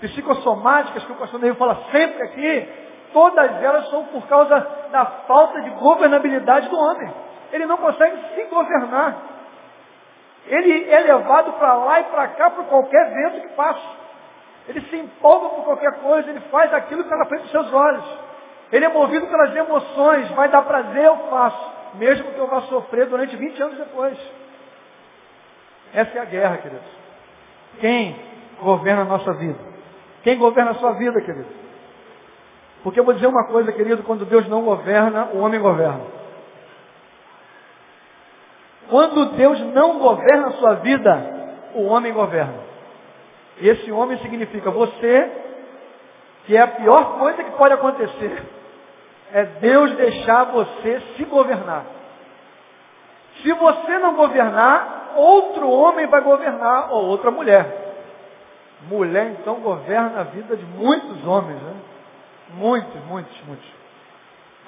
[0.00, 2.68] psicossomáticas, que o pastor Neil fala sempre aqui,
[3.12, 7.12] todas elas são por causa da falta de governabilidade do homem.
[7.52, 9.16] Ele não consegue se governar.
[10.46, 14.00] Ele é levado para lá e para cá por qualquer vento que passa.
[14.68, 17.72] Ele se empolga por qualquer coisa, ele faz aquilo que está na frente dos seus
[17.72, 18.04] olhos.
[18.72, 21.70] Ele é movido pelas emoções, vai dar prazer, eu faço.
[21.94, 24.16] Mesmo que eu vá sofrer durante 20 anos depois.
[25.92, 26.86] Essa é a guerra, queridos.
[27.80, 28.16] Quem
[28.62, 29.58] governa a nossa vida?
[30.22, 31.48] Quem governa a sua vida, querido?
[32.82, 36.00] Porque eu vou dizer uma coisa, querido, quando Deus não governa, o homem governa.
[38.88, 41.40] Quando Deus não governa a sua vida,
[41.74, 42.70] o homem governa.
[43.60, 45.30] Esse homem significa você,
[46.46, 48.42] que é a pior coisa que pode acontecer,
[49.32, 51.84] é Deus deixar você se governar.
[53.42, 57.94] Se você não governar, outro homem vai governar, ou outra mulher.
[58.88, 61.74] Mulher, então, governa a vida de muitos homens, né?
[62.54, 63.66] Muitos, muitos, muitos.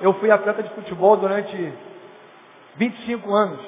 [0.01, 1.73] Eu fui atleta de futebol durante
[2.77, 3.61] 25 anos.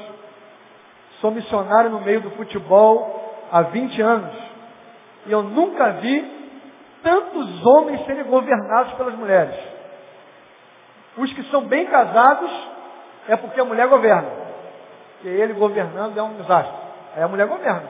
[1.21, 4.35] Sou missionário no meio do futebol há 20 anos.
[5.27, 6.35] E eu nunca vi
[7.03, 9.74] tantos homens serem governados pelas mulheres.
[11.17, 12.51] Os que são bem casados
[13.29, 14.29] é porque a mulher governa.
[15.15, 16.77] Porque ele governando é um desastre.
[17.17, 17.89] Aí a mulher governa.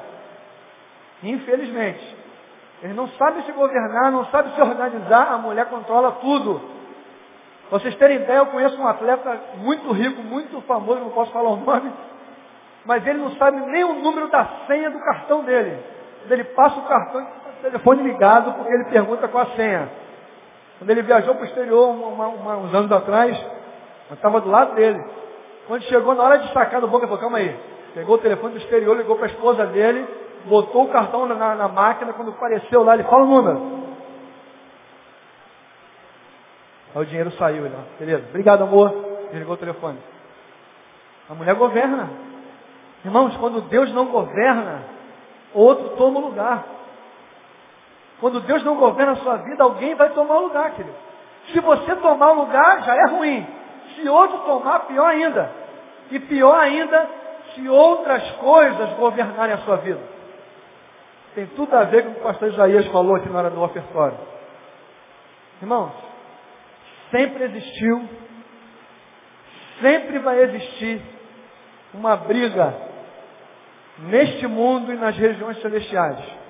[1.23, 2.25] Infelizmente.
[2.83, 6.61] Ele não sabe se governar, não sabe se organizar, a mulher controla tudo.
[7.71, 11.49] Pra vocês terem ideia, eu conheço um atleta muito rico, muito famoso, não posso falar
[11.49, 11.91] o nome,
[12.85, 15.83] mas ele não sabe nem o número da senha do cartão dele.
[16.29, 19.89] Ele passa o cartão, o telefone ligado, porque ele pergunta qual a senha.
[20.79, 23.39] Quando ele viajou para o exterior uma, uma, uns anos atrás,
[24.11, 25.03] eu estava do lado dele.
[25.67, 27.57] Quando chegou na hora de sacar do banco, ele falou, calma aí.
[27.95, 30.07] Pegou o telefone do exterior, ligou para a esposa dele,
[30.47, 33.85] botou o cartão na, na, máquina, quando apareceu lá, ele fala o número.
[36.95, 38.93] Aí o dinheiro saiu, ele, beleza, obrigado amor,
[39.31, 39.99] desligou o telefone.
[41.31, 42.11] A mulher governa.
[43.05, 44.83] Irmãos, quando Deus não governa,
[45.53, 46.65] outro toma o lugar.
[48.25, 50.97] Quando Deus não governa a sua vida, alguém vai tomar o lugar, querido.
[51.53, 53.47] Se você tomar o lugar, já é ruim.
[53.95, 55.53] Se outro tomar, pior ainda.
[56.11, 57.07] E pior ainda,
[57.55, 60.01] se outras coisas governarem a sua vida.
[61.35, 63.63] Tem tudo a ver com o que o pastor Isaías falou aqui na hora do
[63.63, 64.17] ofertório.
[65.61, 65.93] Irmãos,
[67.11, 68.09] sempre existiu,
[69.83, 71.03] sempre vai existir
[71.93, 72.75] uma briga
[73.99, 76.44] neste mundo e nas regiões celestiais.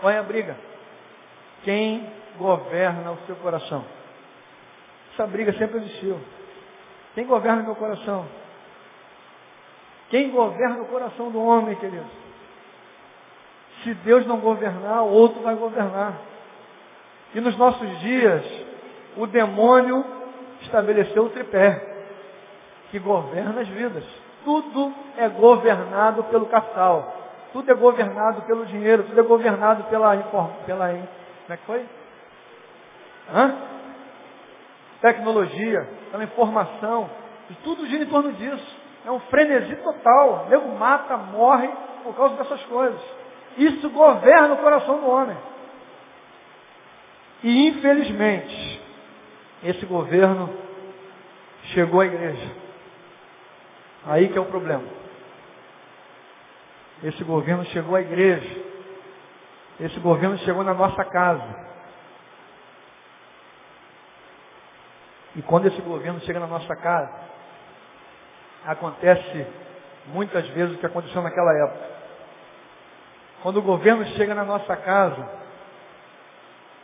[0.00, 0.56] Qual é a briga?
[1.62, 3.84] Quem governa o seu coração?
[5.12, 6.18] Essa briga sempre existiu.
[7.14, 8.26] Quem governa o meu coração?
[10.08, 12.06] Quem governa o coração do homem, querido?
[13.82, 16.14] Se Deus não governar, outro vai governar.
[17.34, 18.44] E nos nossos dias,
[19.16, 20.04] o demônio
[20.62, 21.86] estabeleceu o tripé,
[22.90, 24.04] que governa as vidas.
[24.44, 27.19] Tudo é governado pelo capital.
[27.52, 29.04] Tudo é governado pelo dinheiro.
[29.04, 30.16] Tudo é governado pela...
[30.16, 31.08] pela como
[31.50, 31.86] é que foi?
[33.34, 33.54] Hã?
[35.00, 37.10] Tecnologia, pela informação.
[37.50, 38.80] E tudo gira em torno disso.
[39.04, 40.44] É um frenesi total.
[40.46, 41.68] O nego mata, morre
[42.04, 43.00] por causa dessas coisas.
[43.56, 45.36] Isso governa o coração do homem.
[47.42, 48.80] E infelizmente,
[49.64, 50.50] esse governo
[51.72, 52.50] chegou à igreja.
[54.06, 54.99] Aí que é o problema.
[57.02, 58.62] Esse governo chegou à igreja.
[59.80, 61.70] Esse governo chegou na nossa casa.
[65.36, 67.10] E quando esse governo chega na nossa casa,
[68.66, 69.46] acontece
[70.06, 71.90] muitas vezes o que aconteceu naquela época.
[73.42, 75.26] Quando o governo chega na nossa casa,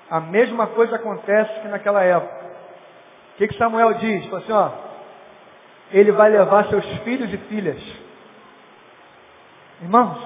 [0.09, 2.47] a mesma coisa acontece que naquela época.
[3.35, 4.25] O que, que Samuel diz?
[4.27, 4.71] Fala assim, ó,
[5.91, 8.06] ele vai levar seus filhos e filhas.
[9.83, 10.19] Irmãos,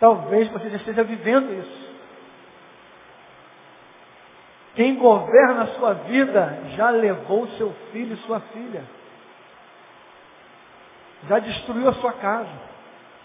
[0.00, 1.88] talvez você já esteja vivendo isso.
[4.74, 8.84] Quem governa a sua vida já levou seu filho e sua filha.
[11.28, 12.48] Já destruiu a sua casa.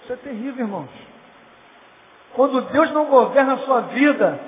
[0.01, 0.89] Isso é terrível, irmãos.
[2.34, 4.39] Quando Deus não governa a sua vida,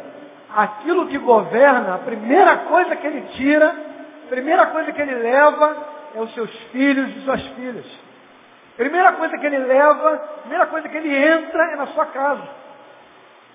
[0.53, 3.69] aquilo que governa, a primeira coisa que ele tira,
[4.25, 7.85] a primeira coisa que ele leva é os seus filhos e suas filhas.
[8.77, 12.43] Primeira coisa que ele leva, primeira coisa que ele entra é na sua casa.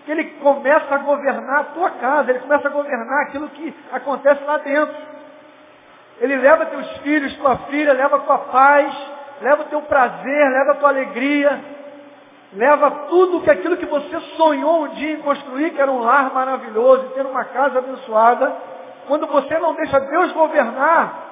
[0.04, 4.42] Que ele começa a governar a tua casa, ele começa a governar aquilo que acontece
[4.44, 4.96] lá dentro.
[6.20, 8.94] Ele leva teus filhos, tua filha, leva tua paz,
[9.42, 11.60] leva teu prazer, leva tua alegria,
[12.54, 16.32] leva tudo que aquilo que você sonhou um dia em construir, que era um lar
[16.32, 18.54] maravilhoso, ter uma casa abençoada.
[19.06, 21.29] Quando você não deixa Deus governar,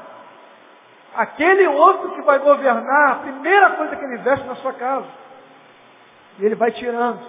[1.15, 5.07] Aquele outro que vai governar, a primeira coisa que ele veste na sua casa.
[6.39, 7.21] E ele vai tirando.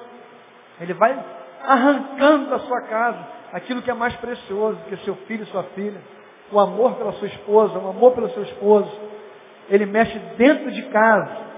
[0.79, 1.17] Ele vai
[1.63, 5.99] arrancando da sua casa aquilo que é mais precioso que seu filho e sua filha.
[6.51, 8.91] O amor pela sua esposa, o amor pelo seu esposo.
[9.69, 11.49] Ele mexe dentro de casa.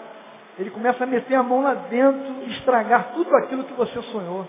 [0.59, 4.47] Ele começa a meter a mão lá dentro e estragar tudo aquilo que você sonhou.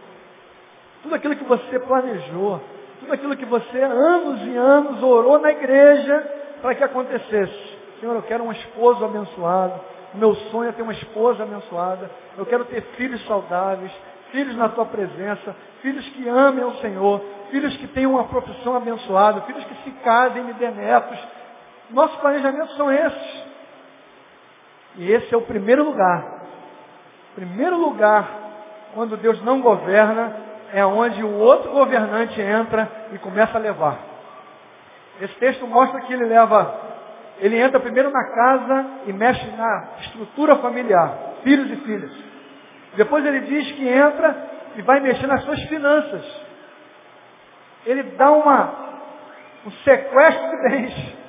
[1.03, 2.61] Tudo aquilo que você planejou.
[3.01, 7.79] Tudo aquilo que você anos e anos orou na igreja para que acontecesse.
[8.01, 9.81] Senhor, eu quero um esposo abençoado.
[10.15, 12.11] Meu sonho é ter uma esposa abençoada.
[12.39, 13.93] Eu quero ter filhos saudáveis,
[14.31, 17.21] filhos na tua presença, filhos que amem o Senhor,
[17.51, 21.19] filhos que tenham uma profissão abençoada, filhos que se casem e me dê netos.
[21.91, 23.45] Nossos planejamentos são esses.
[24.97, 26.43] E esse é o primeiro lugar.
[27.35, 28.29] Primeiro lugar,
[28.95, 30.37] quando Deus não governa,
[30.73, 34.12] é onde o outro governante entra e começa a levar.
[35.21, 36.81] Esse texto mostra que ele leva,
[37.39, 42.13] ele entra primeiro na casa e mexe na estrutura familiar, filhos e filhas.
[42.97, 46.25] Depois ele diz que entra e vai mexer nas suas finanças.
[47.85, 48.75] Ele dá uma,
[49.67, 51.23] um sequestro de bens.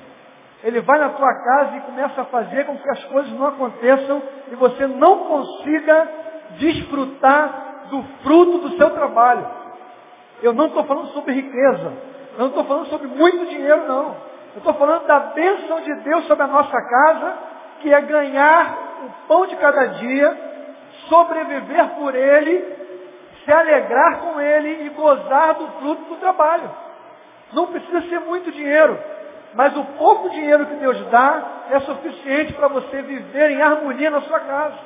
[0.62, 4.22] Ele vai na tua casa e começa a fazer com que as coisas não aconteçam
[4.50, 6.08] e você não consiga
[6.58, 9.46] desfrutar do fruto do seu trabalho.
[10.42, 12.13] Eu não estou falando sobre riqueza.
[12.34, 14.16] Eu não estou falando sobre muito dinheiro, não.
[14.54, 17.34] Eu estou falando da bênção de Deus sobre a nossa casa,
[17.80, 20.36] que é ganhar o pão de cada dia,
[21.08, 22.64] sobreviver por Ele,
[23.44, 26.70] se alegrar com Ele e gozar do fruto do trabalho.
[27.52, 28.98] Não precisa ser muito dinheiro.
[29.54, 34.20] Mas o pouco dinheiro que Deus dá é suficiente para você viver em harmonia na
[34.22, 34.78] sua casa.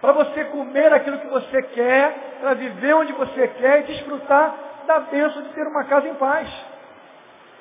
[0.00, 4.54] Para você comer aquilo que você quer, para viver onde você quer e desfrutar
[4.86, 6.48] da bênção de ter uma casa em paz.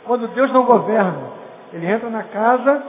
[0.07, 1.31] Quando Deus não governa,
[1.71, 2.83] Ele entra na casa,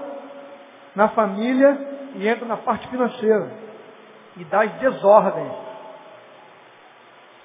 [0.95, 1.77] na família
[2.15, 3.51] e entra na parte financeira.
[4.37, 5.69] E dá as desordens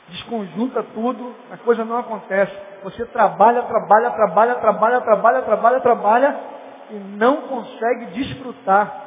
[0.09, 2.55] desconjunta tudo, a coisa não acontece.
[2.83, 6.39] Você trabalha, trabalha, trabalha, trabalha, trabalha, trabalha, trabalha
[6.91, 9.01] e não consegue desfrutar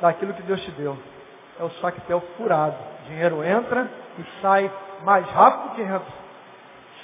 [0.00, 0.96] daquilo que Deus te deu.
[1.58, 2.76] É o saquetel furado.
[3.02, 4.70] O dinheiro entra e sai
[5.02, 6.19] mais rápido que entra.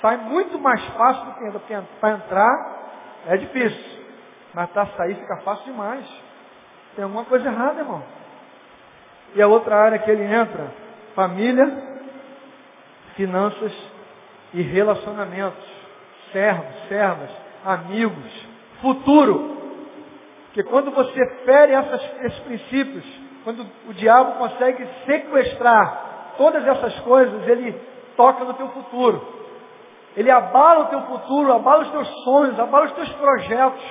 [0.01, 2.77] Sai muito mais fácil do que para entrar
[3.27, 3.97] é difícil.
[4.55, 6.07] Mas para sair fica fácil demais.
[6.95, 8.03] Tem alguma coisa errada, irmão.
[9.35, 10.73] E a outra área que ele entra,
[11.15, 11.71] família,
[13.17, 13.73] finanças
[14.55, 15.65] e relacionamentos,
[16.33, 17.31] servos, servas,
[17.65, 18.47] amigos,
[18.81, 19.57] futuro.
[20.47, 23.05] Porque quando você fere essas, esses princípios,
[23.45, 27.73] quando o diabo consegue sequestrar todas essas coisas, ele
[28.17, 29.36] toca no teu futuro.
[30.17, 33.85] Ele abala o teu futuro, abala os teus sonhos, abala os teus projetos.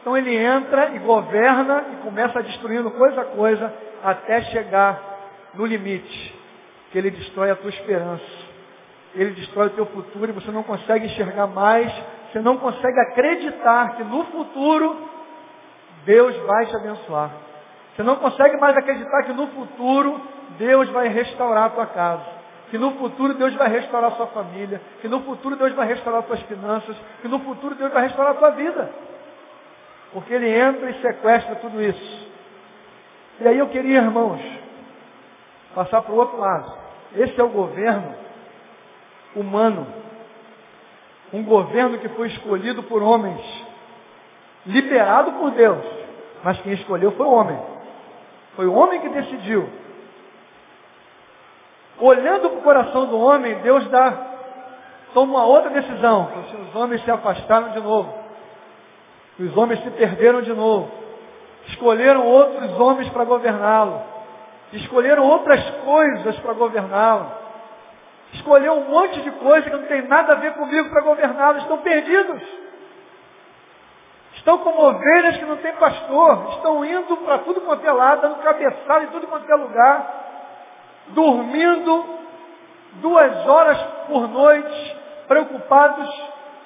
[0.00, 5.00] Então ele entra e governa e começa destruindo coisa a coisa até chegar
[5.54, 6.34] no limite,
[6.90, 8.44] que ele destrói a tua esperança
[9.14, 11.92] ele destrói o teu futuro e você não consegue enxergar mais,
[12.30, 15.08] você não consegue acreditar que no futuro
[16.04, 17.30] Deus vai te abençoar.
[17.94, 20.20] Você não consegue mais acreditar que no futuro
[20.58, 22.33] Deus vai restaurar a tua casa.
[22.74, 24.82] Que no futuro Deus vai restaurar a sua família.
[25.00, 26.96] Que no futuro Deus vai restaurar as tuas finanças.
[27.22, 28.90] Que no futuro Deus vai restaurar a tua vida.
[30.12, 32.28] Porque Ele entra e sequestra tudo isso.
[33.38, 34.40] E aí eu queria, irmãos,
[35.72, 36.76] passar para o outro lado.
[37.14, 38.12] Esse é o governo
[39.36, 39.86] humano.
[41.32, 43.40] Um governo que foi escolhido por homens,
[44.66, 45.84] liberado por Deus,
[46.42, 47.58] mas quem escolheu foi o homem.
[48.56, 49.83] Foi o homem que decidiu.
[52.00, 54.12] Olhando para o coração do homem, Deus dá,
[55.12, 56.28] toma uma outra decisão.
[56.68, 58.12] Os homens se afastaram de novo.
[59.38, 60.90] Os homens se perderam de novo.
[61.68, 64.02] Escolheram outros homens para governá-lo.
[64.72, 67.44] Escolheram outras coisas para governá-lo
[68.34, 71.62] escolheu um monte de coisa que não tem nada a ver comigo para governá-los.
[71.62, 72.42] Estão perdidos.
[74.34, 76.48] Estão como ovelhas que não têm pastor.
[76.56, 80.23] Estão indo para tudo quanto é lado, dando cabeçada em tudo quanto é lugar.
[81.08, 82.04] Dormindo
[82.94, 84.96] duas horas por noite,
[85.28, 86.08] preocupados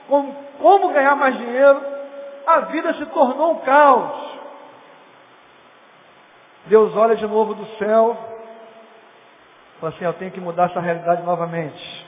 [0.08, 1.80] com como ganhar mais dinheiro.
[2.46, 4.38] A vida se tornou um caos.
[6.66, 8.28] Deus olha de novo do céu
[9.80, 12.06] Fala assim, eu tenho que mudar essa realidade novamente.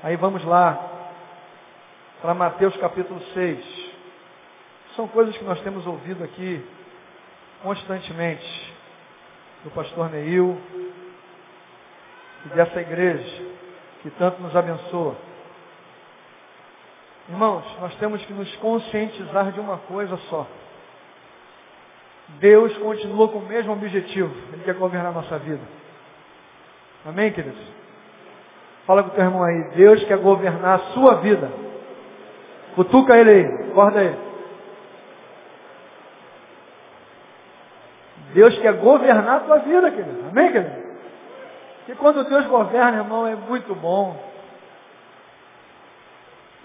[0.00, 0.78] Aí vamos lá,
[2.22, 3.90] para Mateus capítulo 6.
[4.94, 6.64] São coisas que nós temos ouvido aqui
[7.64, 8.74] constantemente
[9.64, 10.56] do pastor Neil
[12.46, 13.42] e dessa igreja
[14.02, 15.16] que tanto nos abençoa.
[17.28, 20.46] Irmãos, nós temos que nos conscientizar de uma coisa só.
[22.40, 24.34] Deus continua com o mesmo objetivo.
[24.52, 25.62] Ele quer governar a nossa vida.
[27.04, 27.60] Amém, queridos?
[28.86, 29.70] Fala com o teu irmão aí.
[29.76, 31.50] Deus quer governar a sua vida.
[32.74, 33.70] Cutuca ele aí.
[33.70, 34.28] Acorda ele.
[38.32, 40.28] Deus quer governar a tua vida, querido.
[40.30, 40.87] Amém, querido?
[41.88, 44.14] Porque quando Deus governa, irmão, é muito bom.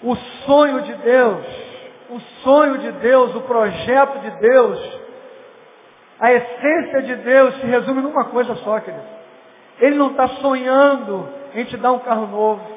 [0.04, 1.46] O sonho de Deus,
[2.10, 5.00] o sonho de Deus, o projeto de Deus,
[6.20, 9.02] a essência de Deus se resume numa coisa só, querido.
[9.80, 12.68] Ele não está sonhando em te dar um carro novo.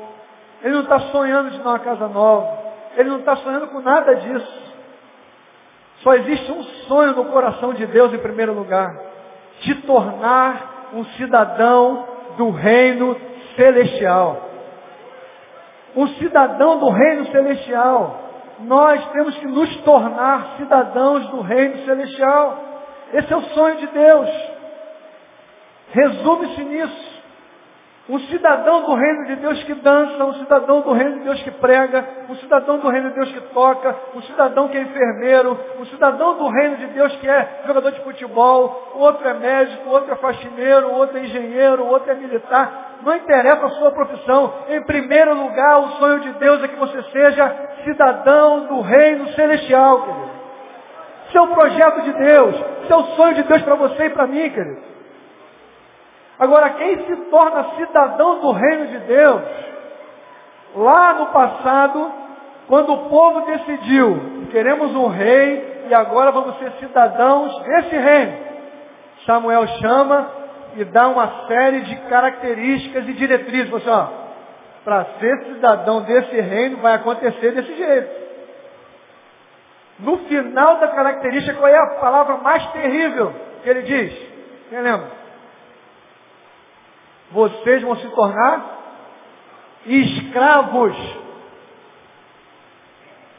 [0.63, 2.59] Ele não está sonhando te dar uma casa nova.
[2.97, 4.63] Ele não está sonhando com nada disso.
[5.97, 8.97] Só existe um sonho no coração de Deus em primeiro lugar.
[9.63, 13.17] Te tornar um cidadão do reino
[13.57, 14.51] celestial.
[15.95, 18.21] Um cidadão do reino celestial.
[18.61, 22.59] Nós temos que nos tornar cidadãos do reino celestial.
[23.13, 24.29] Esse é o sonho de Deus.
[25.93, 27.16] Resume-se nisso.
[28.09, 31.51] Um cidadão do reino de Deus que dança, um cidadão do reino de Deus que
[31.51, 35.85] prega, um cidadão do reino de Deus que toca, um cidadão que é enfermeiro, um
[35.87, 40.17] cidadão do reino de Deus que é jogador de futebol, outro é médico, outro é
[40.17, 42.99] faxineiro, outro é engenheiro, outro é militar.
[43.03, 44.55] Não interessa a sua profissão.
[44.69, 50.03] Em primeiro lugar, o sonho de Deus é que você seja cidadão do reino celestial,
[50.03, 50.37] querido.
[51.29, 52.55] Esse é projeto de Deus.
[52.85, 54.96] Esse é sonho de Deus para você e para mim, querido.
[56.39, 59.43] Agora, quem se torna cidadão do reino de Deus,
[60.75, 62.13] lá no passado,
[62.69, 68.47] quando o povo decidiu, queremos um rei e agora vamos ser cidadãos desse reino.
[69.25, 70.31] Samuel chama
[70.77, 73.71] e dá uma série de características e diretrizes.
[73.71, 74.07] Você, ó,
[74.85, 78.27] para ser cidadão desse reino vai acontecer desse jeito.
[79.99, 83.33] No final da característica, qual é a palavra mais terrível
[83.63, 84.13] que ele diz?
[84.69, 85.26] Quem lembra?
[87.31, 88.77] Vocês vão se tornar
[89.87, 90.97] escravos.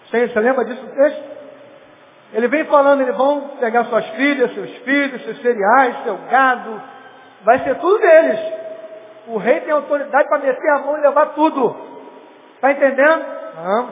[0.06, 1.38] Você, você lembra disso no texto?
[2.34, 6.82] Ele vem falando, eles vão pegar suas filhas, seus filhos, seus cereais, seu gado,
[7.44, 8.40] vai ser tudo deles.
[9.28, 11.76] O rei tem autoridade para meter a mão e levar tudo.
[12.56, 13.26] Está entendendo?
[13.56, 13.90] Não.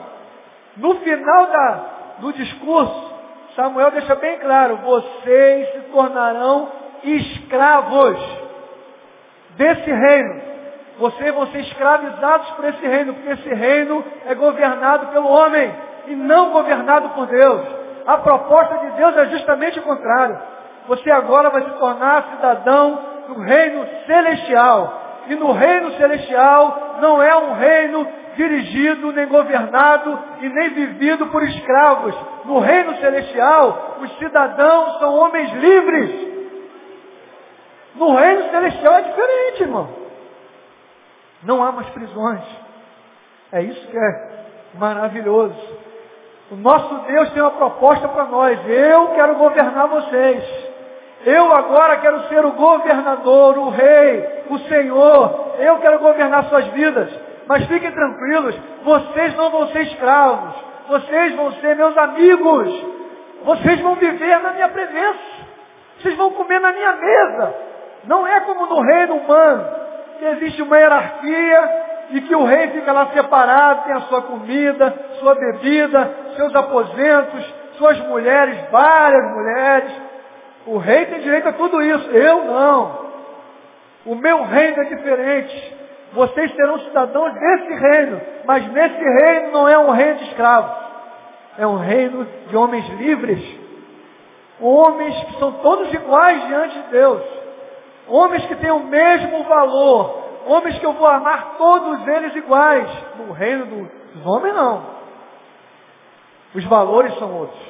[0.76, 1.84] No final da,
[2.18, 3.14] do discurso,
[3.54, 6.70] Samuel deixa bem claro, vocês se tornarão
[7.02, 8.45] escravos
[9.56, 10.42] desse reino.
[10.98, 15.74] Vocês vão ser escravizados por esse reino, porque esse reino é governado pelo homem
[16.06, 17.62] e não governado por Deus.
[18.06, 20.38] A proposta de Deus é justamente o contrário.
[20.88, 22.98] Você agora vai se tornar cidadão
[23.28, 25.02] do reino celestial.
[25.28, 31.42] E no reino celestial não é um reino dirigido, nem governado e nem vivido por
[31.42, 32.14] escravos.
[32.44, 36.25] No reino celestial, os cidadãos são homens livres
[37.96, 39.88] no reino celestial é diferente, irmão.
[41.42, 42.42] Não há mais prisões.
[43.52, 44.44] É isso que é
[44.74, 45.56] maravilhoso.
[46.50, 48.58] O nosso Deus tem uma proposta para nós.
[48.68, 50.44] Eu quero governar vocês.
[51.24, 55.54] Eu agora quero ser o governador, o rei, o Senhor.
[55.58, 57.10] Eu quero governar suas vidas.
[57.48, 60.54] Mas fiquem tranquilos, vocês não vão ser escravos.
[60.88, 62.84] Vocês vão ser meus amigos.
[63.44, 65.18] Vocês vão viver na minha presença.
[65.98, 67.54] Vocês vão comer na minha mesa.
[68.06, 69.68] Não é como no reino humano,
[70.18, 74.94] que existe uma hierarquia e que o rei fica lá separado, tem a sua comida,
[75.18, 79.92] sua bebida, seus aposentos, suas mulheres, várias mulheres.
[80.66, 82.10] O rei tem direito a tudo isso.
[82.10, 83.06] Eu não.
[84.06, 85.76] O meu reino é diferente.
[86.12, 90.70] Vocês serão cidadãos desse reino, mas nesse reino não é um reino de escravos.
[91.58, 93.42] É um reino de homens livres.
[94.60, 97.45] Homens que são todos iguais diante de Deus.
[98.08, 100.24] Homens que têm o mesmo valor.
[100.46, 102.88] Homens que eu vou amar todos eles iguais.
[103.18, 103.66] No reino
[104.14, 104.96] dos homens, não.
[106.54, 107.60] Os valores são outros.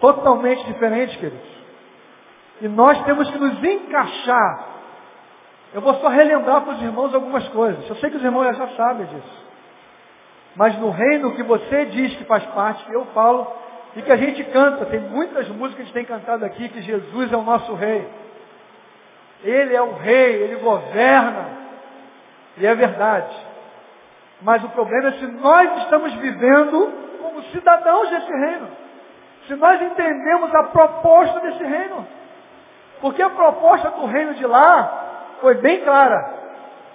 [0.00, 1.56] Totalmente diferentes, queridos.
[2.60, 4.68] E nós temos que nos encaixar.
[5.74, 7.88] Eu vou só relembrar para os irmãos algumas coisas.
[7.88, 9.46] Eu sei que os irmãos já sabem disso.
[10.54, 13.46] Mas no reino que você diz que faz parte, que eu falo,
[13.94, 16.80] e que a gente canta, tem muitas músicas que a gente tem cantado aqui, que
[16.80, 18.08] Jesus é o nosso rei.
[19.42, 21.46] Ele é o rei, ele governa.
[22.56, 23.36] E é verdade.
[24.42, 28.68] Mas o problema é se nós estamos vivendo como cidadãos desse reino.
[29.46, 32.06] Se nós entendemos a proposta desse reino.
[33.00, 36.34] Porque a proposta do reino de lá foi bem clara.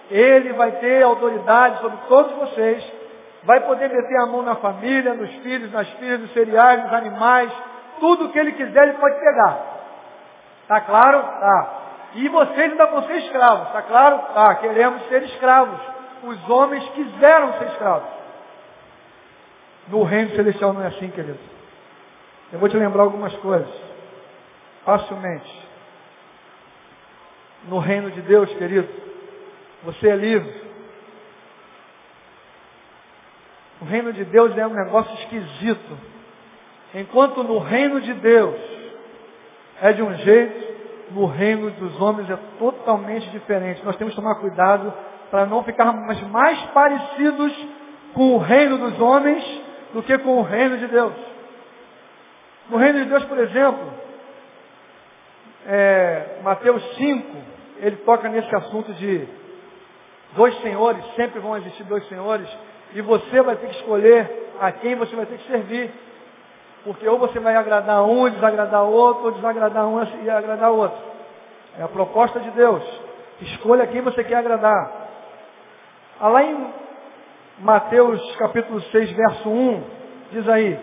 [0.09, 3.01] Ele vai ter autoridade sobre todos vocês.
[3.43, 7.51] Vai poder meter a mão na família, nos filhos, nas filhas, nos cereais, nos animais.
[7.99, 9.57] Tudo que ele quiser, ele pode pegar.
[10.67, 11.21] Tá claro?
[11.21, 11.80] Tá.
[12.15, 14.19] E vocês ainda vão ser escravos, está claro?
[14.33, 15.79] Tá, queremos ser escravos.
[16.23, 18.09] os homens quiseram ser escravos.
[19.87, 21.39] No reino celestial não é assim, querido.
[22.51, 23.73] Eu vou te lembrar algumas coisas.
[24.85, 25.69] Facilmente.
[27.67, 28.89] No reino de Deus, querido,
[29.83, 30.61] você é livre.
[33.81, 35.97] O reino de Deus é um negócio esquisito.
[36.93, 38.59] Enquanto no reino de Deus
[39.81, 40.70] é de um jeito,
[41.13, 43.83] no reino dos homens é totalmente diferente.
[43.83, 44.93] Nós temos que tomar cuidado
[45.29, 47.67] para não ficarmos mais parecidos
[48.13, 49.61] com o reino dos homens
[49.93, 51.13] do que com o reino de Deus.
[52.69, 53.93] No reino de Deus, por exemplo,
[55.67, 57.37] é, Mateus 5,
[57.79, 59.27] ele toca nesse assunto de
[60.35, 62.47] dois senhores, sempre vão existir dois senhores,
[62.93, 65.91] e você vai ter que escolher a quem você vai ter que servir.
[66.83, 70.97] Porque ou você vai agradar um e desagradar outro, ou desagradar um e agradar outro.
[71.77, 72.83] É a proposta de Deus.
[73.41, 74.91] Escolha quem você quer agradar.
[76.19, 76.73] Lá em
[77.59, 79.83] Mateus capítulo 6, verso 1,
[80.31, 80.79] diz aí,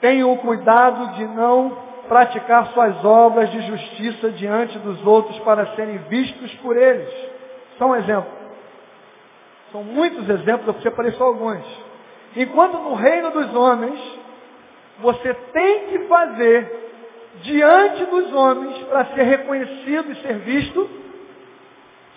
[0.00, 1.78] tenham o cuidado de não
[2.08, 7.08] praticar suas obras de justiça diante dos outros para serem vistos por eles.
[7.78, 8.30] Só um exemplo.
[9.72, 11.64] São muitos exemplos, eu separei só alguns.
[12.36, 13.98] Enquanto no reino dos homens,
[14.98, 16.84] você tem que fazer
[17.42, 20.88] diante dos homens para ser reconhecido e ser visto,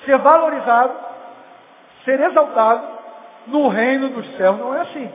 [0.06, 0.94] ser valorizado,
[2.06, 2.98] ser exaltado,
[3.48, 5.12] no reino dos céus não é assim.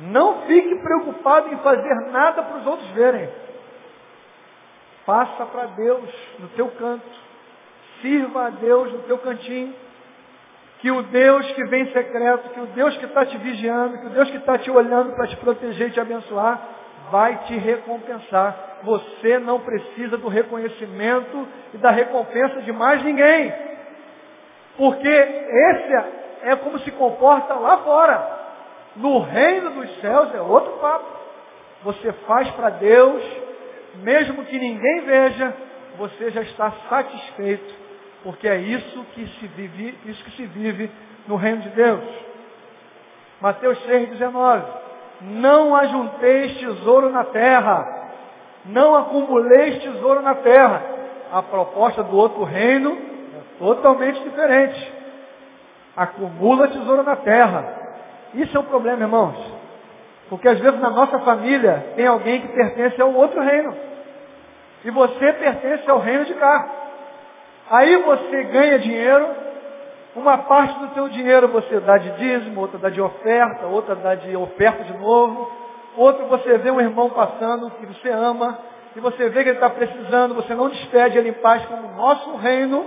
[0.00, 3.28] Não fique preocupado em fazer nada para os outros verem.
[5.04, 6.08] Faça para Deus
[6.38, 7.28] no teu canto.
[8.00, 9.74] Sirva a Deus no teu cantinho.
[10.78, 14.10] Que o Deus que vem secreto, que o Deus que está te vigiando, que o
[14.10, 16.60] Deus que está te olhando para te proteger e te abençoar,
[17.10, 18.78] vai te recompensar.
[18.84, 23.52] Você não precisa do reconhecimento e da recompensa de mais ninguém.
[24.76, 25.94] Porque esse
[26.42, 28.38] é como se comporta lá fora.
[28.94, 31.18] No reino dos céus é outro papo.
[31.84, 33.22] Você faz para Deus,
[33.96, 35.54] mesmo que ninguém veja,
[35.96, 37.74] você já está satisfeito,
[38.22, 40.90] porque é isso que se vive, isso que se vive
[41.26, 42.02] no reino de Deus.
[43.40, 44.62] Mateus 6,19.
[45.20, 48.10] Não ajunteis tesouro na terra,
[48.64, 50.82] não acumuleis tesouro na terra.
[51.32, 52.96] A proposta do outro reino
[53.36, 54.92] é totalmente diferente.
[55.96, 57.64] Acumula tesouro na terra.
[58.34, 59.36] Isso é um problema, irmãos.
[60.28, 63.74] Porque às vezes na nossa família tem alguém que pertence a um outro reino.
[64.84, 66.87] E você pertence ao reino de cá.
[67.70, 69.26] Aí você ganha dinheiro,
[70.16, 74.14] uma parte do seu dinheiro você dá de dízimo, outra dá de oferta, outra dá
[74.14, 75.50] de oferta de novo,
[75.96, 78.58] outro você vê um irmão passando que você ama,
[78.96, 81.96] e você vê que ele está precisando, você não despede ele em paz como o
[81.96, 82.86] nosso reino,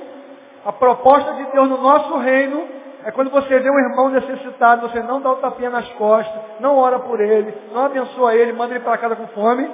[0.66, 2.68] a proposta de Deus no nosso reino
[3.04, 6.78] é quando você vê um irmão necessitado, você não dá o tapinha nas costas, não
[6.78, 9.68] ora por ele, não abençoa ele, manda ele para casa com fome.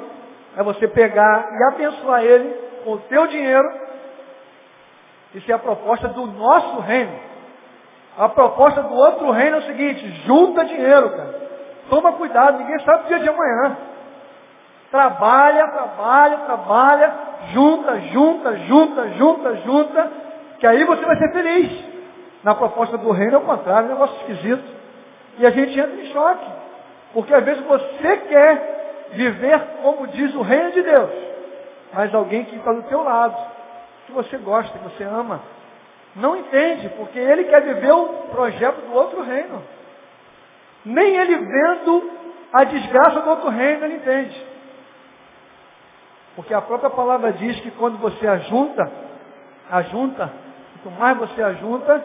[0.56, 2.50] É você pegar e abençoar ele
[2.84, 3.70] com o teu dinheiro.
[5.38, 7.14] Isso é a proposta do nosso reino.
[8.18, 11.48] A proposta do outro reino é o seguinte, junta dinheiro, cara.
[11.92, 13.78] Toma cuidado, ninguém sabe o dia de amanhã.
[14.90, 17.14] Trabalha, trabalha, trabalha,
[17.54, 20.12] junta, junta, junta, junta, junta,
[20.60, 21.86] que aí você vai ser feliz.
[22.44, 24.64] Na proposta do reino é o contrário, é um negócio esquisito.
[25.38, 26.46] E a gente entra em choque.
[27.14, 31.12] Porque às vezes você quer viver como diz o reino de Deus.
[31.94, 33.38] Mas alguém que está do teu lado,
[34.08, 35.42] que você gosta, que você ama,
[36.16, 39.62] não entende, porque ele quer viver o projeto do outro reino.
[40.84, 42.12] Nem ele vendo
[42.52, 44.48] a desgraça do outro reino, ele entende.
[46.36, 48.92] Porque a própria palavra diz que quando você ajunta,
[49.70, 50.32] ajunta,
[50.82, 52.02] quanto mais você ajunta,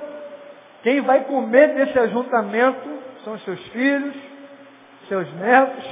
[0.82, 2.88] quem vai comer desse ajuntamento
[3.24, 4.14] são os seus filhos,
[5.08, 5.84] seus netos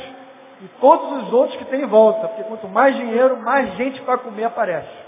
[0.62, 2.28] e todos os outros que tem em volta.
[2.28, 4.99] Porque quanto mais dinheiro, mais gente para comer aparece.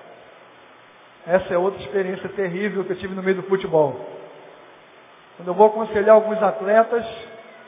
[1.27, 3.95] Essa é outra experiência terrível que eu tive no meio do futebol.
[5.37, 7.05] Quando eu vou aconselhar alguns atletas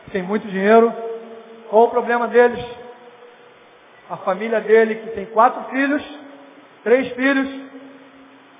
[0.04, 0.92] que têm muito dinheiro,
[1.70, 2.64] qual o problema deles?
[4.10, 6.02] A família dele que tem quatro filhos,
[6.82, 7.48] três filhos,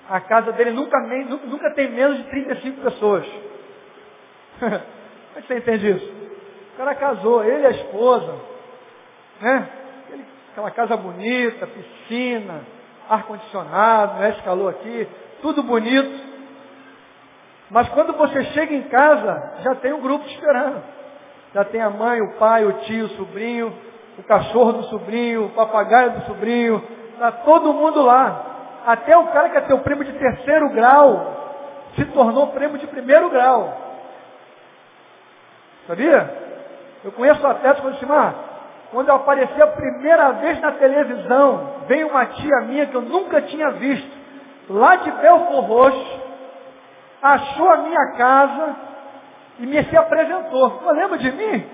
[0.09, 3.27] a casa dele nunca, nunca tem menos de 35 pessoas.
[4.59, 4.73] Como
[5.37, 6.13] é que você entende isso?
[6.75, 8.35] O cara casou, ele e a esposa,
[9.41, 9.69] né?
[10.53, 12.63] aquela casa bonita, piscina,
[13.09, 14.31] ar-condicionado, né?
[14.31, 15.09] esse calor aqui,
[15.43, 16.35] tudo bonito.
[17.71, 20.83] Mas quando você chega em casa, já tem um grupo esperando.
[21.55, 23.73] Já tem a mãe, o pai, o tio, o sobrinho,
[24.19, 26.83] o cachorro do sobrinho, o papagaio do sobrinho,
[27.13, 28.83] está todo mundo lá.
[28.87, 31.35] Até o cara que é teu primo de terceiro grau
[31.97, 33.73] se tornou prêmio de primeiro grau.
[35.87, 36.45] Sabia?
[37.05, 38.44] Eu conheço atletas que falam assim, ah,
[38.95, 43.43] quando eu apareci a primeira vez na televisão, veio uma tia minha que eu nunca
[43.43, 44.09] tinha visto,
[44.71, 46.21] lá de Belfor Roxo,
[47.21, 48.77] achou a minha casa
[49.59, 50.81] e me se apresentou.
[50.81, 51.67] Não lembra de mim?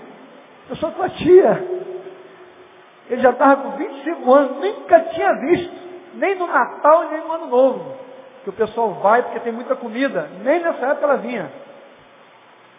[0.70, 1.62] Eu sou tua tia.
[3.10, 5.74] Ele já estava com 25 anos, nunca tinha visto,
[6.14, 7.96] nem no Natal nem no Ano Novo.
[8.44, 10.26] Que o pessoal vai porque tem muita comida.
[10.42, 11.52] Nem nessa época ela vinha.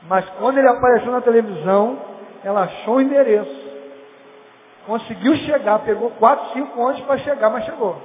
[0.07, 1.99] Mas quando ele apareceu na televisão,
[2.43, 3.70] ela achou o endereço.
[4.85, 8.01] Conseguiu chegar, pegou quatro, cinco anos para chegar, mas chegou.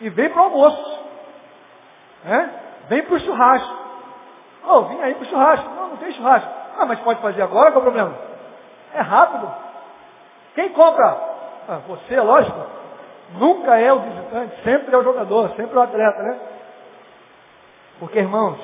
[0.00, 1.00] E veio para o almoço.
[2.26, 2.48] É?
[2.88, 3.76] Vem para o churrasco.
[4.64, 5.68] Oh, vim aí para o churrasco.
[5.70, 6.50] Não, não tem churrasco.
[6.78, 8.14] Ah, mas pode fazer agora, qual é o problema?
[8.94, 9.52] É rápido.
[10.54, 11.06] Quem compra?
[11.68, 12.58] Ah, você, lógico.
[13.38, 16.40] Nunca é o visitante, sempre é o jogador, sempre é o atleta, né?
[17.98, 18.58] Porque, irmãos,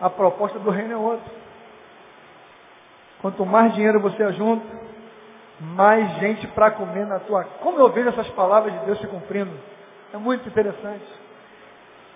[0.00, 1.32] a proposta do reino é outra.
[3.20, 4.83] Quanto mais dinheiro você ajunta,
[5.74, 7.44] mais gente para comer na tua.
[7.60, 9.52] Como eu vejo essas palavras de Deus se cumprindo?
[10.12, 11.04] É muito interessante.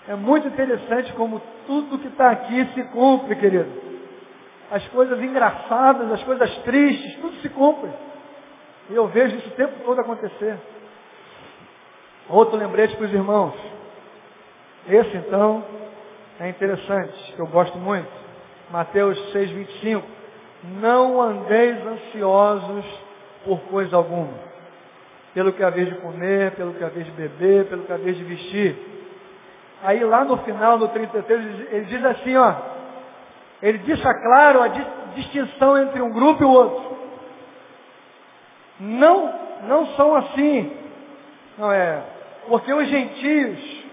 [0.07, 3.71] É muito interessante como tudo que está aqui se cumpre, querido.
[4.71, 7.91] As coisas engraçadas, as coisas tristes, tudo se cumpre.
[8.91, 10.57] E eu vejo isso o tempo todo acontecer.
[12.29, 13.55] Outro lembrete para os irmãos.
[14.89, 15.65] Esse então
[16.41, 18.09] é interessante, que eu gosto muito.
[18.71, 20.07] Mateus 6, 25.
[20.81, 23.08] Não andeis ansiosos
[23.45, 24.33] por coisa alguma.
[25.35, 28.77] Pelo que haver de comer, pelo que haver de beber, pelo que haver de vestir.
[29.83, 32.55] Aí lá no final, no 33, ele diz assim, ó.
[33.63, 34.69] Ele deixa claro a
[35.15, 36.99] distinção entre um grupo e o outro.
[38.81, 39.35] Não,
[39.65, 40.77] não são assim.
[41.57, 42.03] Não é.
[42.47, 43.85] Porque os gentios,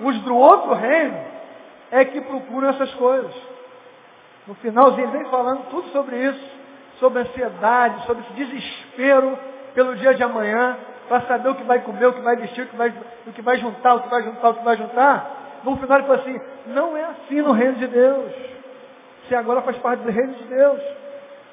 [0.00, 1.18] os do outro reino,
[1.90, 3.32] é que procuram essas coisas.
[4.46, 6.55] No finalzinho ele vem falando tudo sobre isso
[6.98, 9.38] sobre ansiedade, sobre esse desespero
[9.74, 10.76] pelo dia de amanhã,
[11.08, 12.92] para saber o que vai comer, o que vai vestir, o que vai,
[13.26, 15.30] o que vai juntar, o que vai juntar, o que vai juntar.
[15.62, 18.32] No final ele fala assim, não é assim no reino de Deus.
[19.26, 20.80] Você agora faz parte do reino de Deus.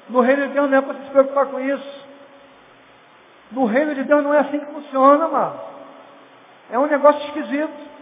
[0.08, 2.04] No reino de Deus não é para se preocupar com isso.
[3.50, 5.60] No reino de Deus não é assim que funciona, mano.
[6.70, 7.94] É um negócio esquisito.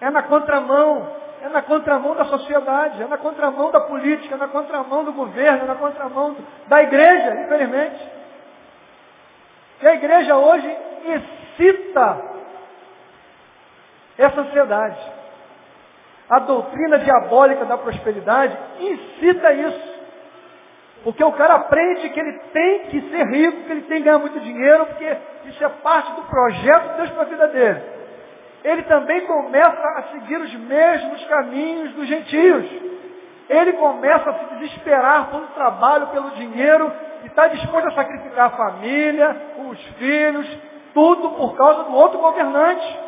[0.00, 4.48] É na contramão é na contramão da sociedade, é na contramão da política, é na
[4.48, 6.34] contramão do governo, é na contramão
[6.66, 8.12] da igreja, infelizmente.
[9.82, 12.22] E a igreja hoje excita
[14.16, 15.12] essa ansiedade.
[16.30, 19.94] A doutrina diabólica da prosperidade incita isso.
[21.02, 24.18] Porque o cara aprende que ele tem que ser rico, que ele tem que ganhar
[24.18, 25.14] muito dinheiro, porque
[25.44, 27.93] isso é parte do projeto de Deus para a vida dele
[28.64, 32.64] ele também começa a seguir os mesmos caminhos dos gentios.
[33.46, 36.90] Ele começa a se desesperar pelo trabalho, pelo dinheiro,
[37.22, 39.36] e está disposto a sacrificar a família,
[39.68, 40.48] os filhos,
[40.94, 42.98] tudo por causa do outro governante.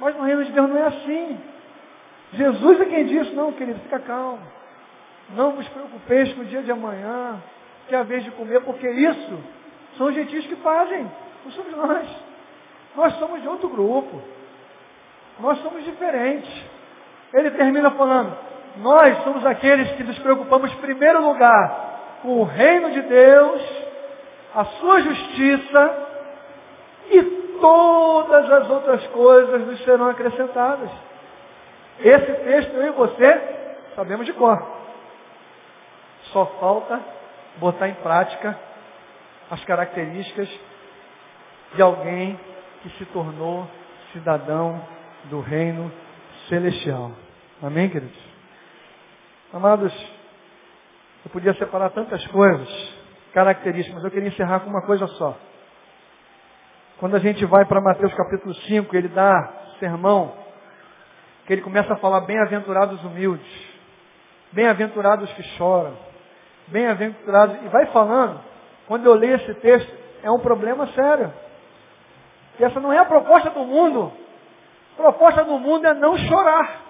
[0.00, 1.40] Mas no reino de Deus não é assim.
[2.32, 4.40] Jesus é quem disse, não, querido, fica calmo.
[5.30, 7.40] Não vos preocupeis com o dia de amanhã,
[7.86, 9.38] que é a vez de comer, porque isso
[9.96, 11.08] são os gentios que fazem,
[11.44, 12.31] não somos nós.
[12.94, 14.20] Nós somos de outro grupo.
[15.40, 16.50] Nós somos diferentes.
[17.32, 18.36] Ele termina falando,
[18.76, 23.62] nós somos aqueles que nos preocupamos em primeiro lugar com o reino de Deus,
[24.54, 26.08] a sua justiça
[27.10, 27.22] e
[27.60, 30.90] todas as outras coisas nos serão acrescentadas.
[32.00, 33.40] Esse texto eu e você
[33.96, 34.62] sabemos de cor.
[36.32, 37.00] Só falta
[37.56, 38.58] botar em prática
[39.50, 40.48] as características
[41.74, 42.38] de alguém
[42.82, 43.66] que se tornou
[44.12, 44.80] cidadão
[45.24, 45.90] do reino
[46.48, 47.12] celestial.
[47.62, 48.18] Amém, queridos?
[49.52, 49.92] Amados,
[51.24, 52.68] eu podia separar tantas coisas,
[53.32, 55.36] características, mas eu queria encerrar com uma coisa só.
[56.98, 60.32] Quando a gente vai para Mateus capítulo 5, ele dá sermão,
[61.46, 63.46] que ele começa a falar bem-aventurados humildes,
[64.52, 65.96] bem-aventurados que choram,
[66.68, 68.40] bem-aventurados, e vai falando,
[68.86, 71.32] quando eu leio esse texto, é um problema sério.
[72.58, 74.12] E essa não é a proposta do mundo.
[74.94, 76.80] A proposta do mundo é não chorar.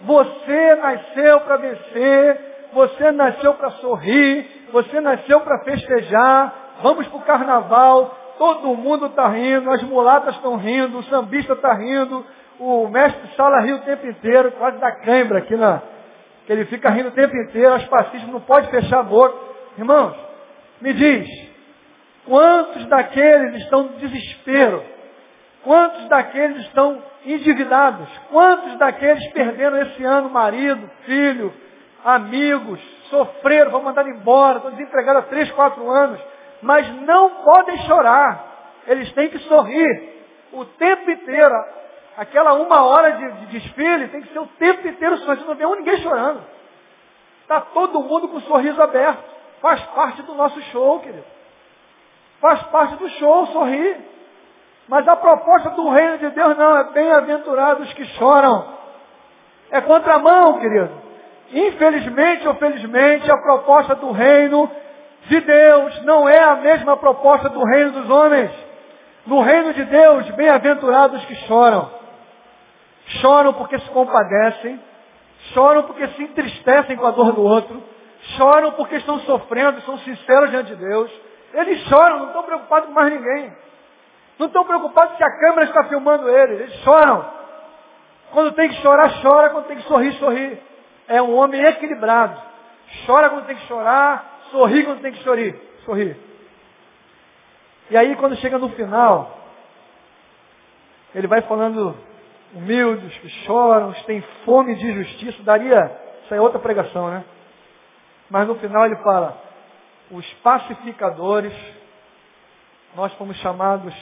[0.00, 6.54] Você nasceu para vencer, você nasceu para sorrir, você nasceu para festejar.
[6.82, 11.74] Vamos para o carnaval, todo mundo está rindo, as mulatas estão rindo, o sambista está
[11.74, 12.24] rindo,
[12.60, 15.82] o mestre de sala ri o tempo inteiro, quase dá cãibra aqui na.
[16.46, 19.34] que ele fica rindo o tempo inteiro, as passistas não pode fechar a boca.
[19.76, 20.16] Irmãos,
[20.80, 21.28] me diz,
[22.28, 24.84] Quantos daqueles estão no desespero?
[25.64, 28.06] Quantos daqueles estão endividados?
[28.30, 31.52] Quantos daqueles perderam esse ano marido, filho,
[32.04, 36.20] amigos, sofreram, vão mandar embora, estão desempregados há três, quatro anos,
[36.60, 38.44] mas não podem chorar.
[38.86, 40.22] Eles têm que sorrir
[40.52, 41.54] o tempo inteiro.
[42.18, 45.46] Aquela uma hora de, de desfile tem que ser o tempo inteiro sorrindo.
[45.46, 46.42] Não vê ninguém chorando.
[47.40, 49.24] Está todo mundo com o sorriso aberto.
[49.62, 51.37] Faz parte do nosso show, querido.
[52.40, 53.96] Faz parte do show sorrir.
[54.88, 58.78] Mas a proposta do reino de Deus não é bem-aventurados que choram.
[59.70, 60.90] É contramão, querido.
[61.52, 64.70] Infelizmente ou felizmente, a proposta do reino
[65.26, 68.50] de Deus não é a mesma proposta do reino dos homens.
[69.26, 71.90] No reino de Deus, bem-aventurados que choram.
[73.20, 74.80] Choram porque se compadecem,
[75.52, 77.82] choram porque se entristecem com a dor do outro,
[78.36, 81.10] choram porque estão sofrendo, são sinceros diante de Deus.
[81.54, 83.52] Eles choram, não estão preocupados com mais ninguém.
[84.38, 86.60] Não estão preocupados se a câmera está filmando eles.
[86.60, 87.24] Eles choram.
[88.30, 89.50] Quando tem que chorar, chora.
[89.50, 90.62] Quando tem que sorrir, sorri.
[91.08, 92.40] É um homem equilibrado.
[93.06, 95.58] Chora quando tem que chorar, sorri quando tem que sorrir.
[95.84, 96.16] sorrir.
[97.90, 99.38] E aí quando chega no final,
[101.14, 101.96] ele vai falando
[102.54, 105.42] humildes, que choram, que têm fome de justiça.
[105.42, 105.90] Daria,
[106.24, 107.24] isso é outra pregação, né?
[108.30, 109.36] Mas no final ele fala,
[110.10, 111.52] os pacificadores,
[112.96, 113.94] nós fomos chamados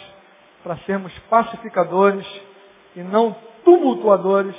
[0.63, 2.27] para sermos pacificadores
[2.95, 4.57] e não tumultuadores,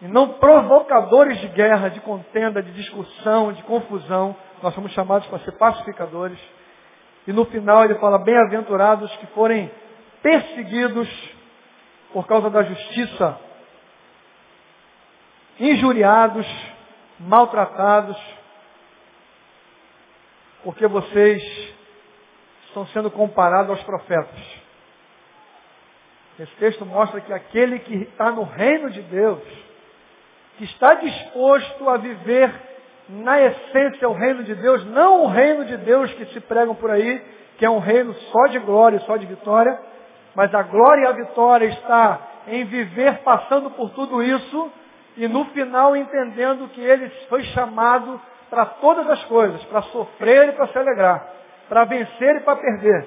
[0.00, 4.36] e não provocadores de guerra, de contenda, de discussão, de confusão.
[4.62, 6.38] Nós somos chamados para ser pacificadores.
[7.26, 9.70] E no final ele fala, bem-aventurados que forem
[10.22, 11.08] perseguidos
[12.12, 13.38] por causa da justiça,
[15.58, 16.46] injuriados,
[17.18, 18.16] maltratados,
[20.66, 21.40] porque vocês
[22.66, 24.36] estão sendo comparados aos profetas.
[26.40, 29.40] Esse texto mostra que aquele que está no reino de Deus,
[30.58, 32.52] que está disposto a viver
[33.08, 36.90] na essência o reino de Deus, não o reino de Deus que se pregam por
[36.90, 37.24] aí,
[37.58, 39.80] que é um reino só de glória, só de vitória,
[40.34, 44.72] mas a glória e a vitória está em viver passando por tudo isso
[45.16, 48.20] e no final entendendo que ele foi chamado
[48.50, 51.32] para todas as coisas, para sofrer e para se alegrar,
[51.68, 53.06] para vencer e para perder.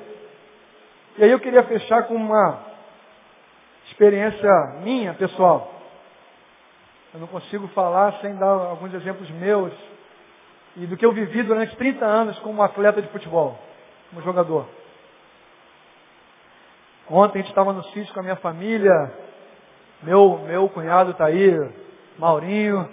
[1.18, 2.60] E aí eu queria fechar com uma
[3.88, 4.50] experiência
[4.84, 5.74] minha, pessoal.
[7.14, 9.74] Eu não consigo falar sem dar alguns exemplos meus
[10.76, 13.58] e do que eu vivi durante 30 anos como atleta de futebol,
[14.10, 14.68] como jogador.
[17.10, 19.12] Ontem a gente estava no sítio com a minha família,
[20.04, 21.52] meu, meu cunhado está aí,
[22.18, 22.88] Maurinho,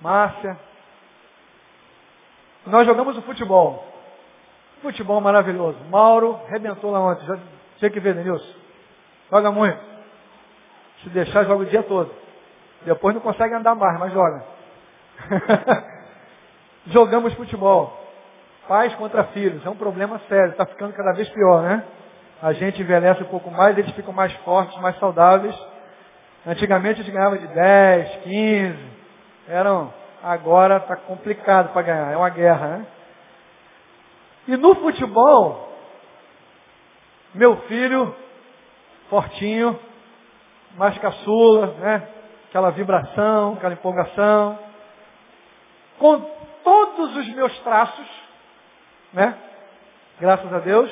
[0.00, 0.58] Márcia.
[2.66, 3.84] Nós jogamos o futebol.
[4.82, 5.78] Futebol maravilhoso.
[5.90, 7.26] Mauro rebentou lá ontem.
[7.26, 7.38] Já
[7.78, 8.54] tinha que ver, Denilson.
[9.30, 9.78] Joga muito.
[11.02, 12.10] Se deixar, joga o dia todo.
[12.82, 14.44] Depois não consegue andar mais, mas joga.
[16.86, 17.98] Jogamos futebol.
[18.68, 19.64] Pais contra filhos.
[19.64, 20.52] É um problema sério.
[20.52, 21.82] Está ficando cada vez pior, né?
[22.42, 25.54] A gente envelhece um pouco mais, eles ficam mais fortes, mais saudáveis.
[26.46, 28.78] Antigamente a gente ganhava de 10, 15.
[29.48, 29.92] Eram,
[30.24, 32.12] agora está complicado para ganhar.
[32.12, 32.86] É uma guerra, né?
[34.48, 35.72] E no futebol,
[37.34, 38.14] meu filho
[39.10, 39.78] fortinho,
[40.76, 42.08] mais caçula, né?
[42.48, 44.58] Aquela vibração, aquela empolgação.
[45.98, 46.20] Com
[46.64, 48.06] todos os meus traços,
[49.12, 49.36] né?
[50.18, 50.90] Graças a Deus.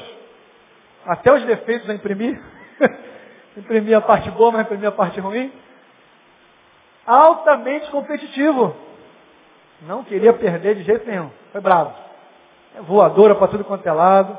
[1.06, 2.40] Até os defeitos a imprimir.
[3.56, 5.50] imprimir a parte boa, mas imprimir a parte ruim.
[7.06, 8.91] Altamente competitivo.
[9.82, 11.30] Não queria perder de jeito nenhum.
[11.50, 11.92] Foi bravo.
[12.76, 14.38] É voadora para tudo quanto é lado.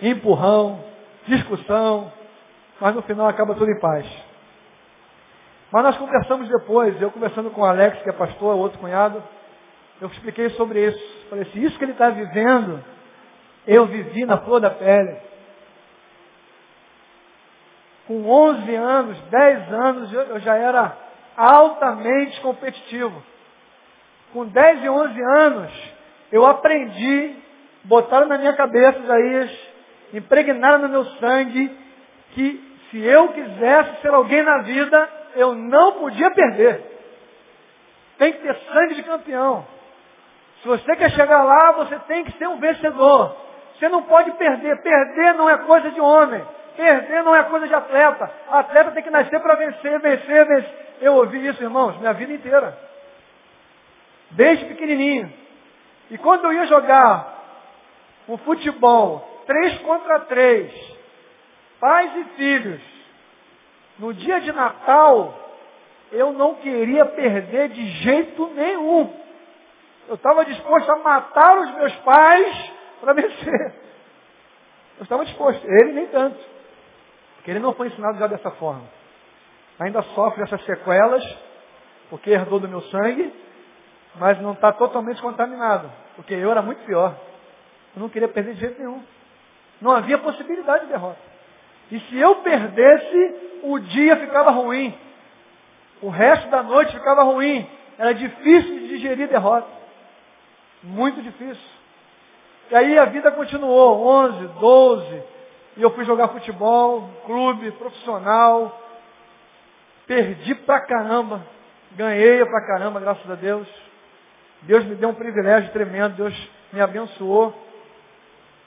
[0.00, 0.84] Empurrão,
[1.26, 2.12] discussão,
[2.80, 4.06] mas no final acaba tudo em paz.
[5.70, 9.22] Mas nós conversamos depois, eu conversando com o Alex, que é pastor, outro cunhado,
[10.00, 11.28] eu expliquei sobre isso.
[11.30, 12.84] Falei assim, isso que ele está vivendo,
[13.66, 15.16] eu vivi na flor da pele.
[18.06, 20.96] Com 11 anos, 10 anos, eu já era
[21.36, 23.22] altamente competitivo.
[24.32, 25.72] Com 10 e 11 anos,
[26.30, 27.36] eu aprendi,
[27.84, 29.50] botaram na minha cabeça, Isaías,
[30.14, 31.70] impregnaram no meu sangue,
[32.34, 36.82] que se eu quisesse ser alguém na vida, eu não podia perder.
[38.18, 39.66] Tem que ter sangue de campeão.
[40.62, 43.36] Se você quer chegar lá, você tem que ser um vencedor.
[43.74, 44.80] Você não pode perder.
[44.80, 46.42] Perder não é coisa de homem.
[46.76, 48.30] Perder não é coisa de atleta.
[48.48, 50.82] Atleta tem que nascer para vencer, vencer, vencer.
[51.00, 52.91] Eu ouvi isso, irmãos, minha vida inteira.
[54.32, 55.32] Desde pequenininho.
[56.10, 57.32] E quando eu ia jogar
[58.28, 60.72] um futebol, três contra três,
[61.80, 62.80] pais e filhos.
[63.98, 65.38] No dia de Natal,
[66.10, 69.12] eu não queria perder de jeito nenhum.
[70.08, 73.74] Eu estava disposto a matar os meus pais para vencer.
[74.98, 75.64] Eu estava disposto.
[75.64, 76.38] Ele nem tanto.
[77.36, 78.84] Porque ele não foi ensinado já dessa forma.
[79.78, 81.24] Ainda sofre essas sequelas,
[82.10, 83.32] porque herdou do meu sangue,
[84.16, 85.90] mas não está totalmente contaminado.
[86.16, 87.14] Porque eu era muito pior.
[87.94, 89.02] Eu não queria perder de jeito nenhum.
[89.80, 91.18] Não havia possibilidade de derrota.
[91.90, 94.94] E se eu perdesse, o dia ficava ruim.
[96.00, 97.68] O resto da noite ficava ruim.
[97.98, 99.68] Era difícil de digerir derrota.
[100.82, 101.70] Muito difícil.
[102.70, 105.22] E aí a vida continuou, 11, 12.
[105.76, 108.80] E eu fui jogar futebol, clube, profissional.
[110.06, 111.42] Perdi pra caramba.
[111.92, 113.68] Ganhei pra caramba, graças a Deus.
[114.62, 116.16] Deus me deu um privilégio tremendo.
[116.16, 117.54] Deus me abençoou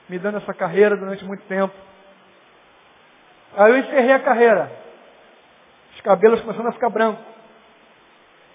[0.08, 1.74] me dando essa carreira durante muito tempo.
[3.58, 4.72] Aí eu encerrei a carreira.
[5.96, 7.24] Os cabelos começando a ficar brancos.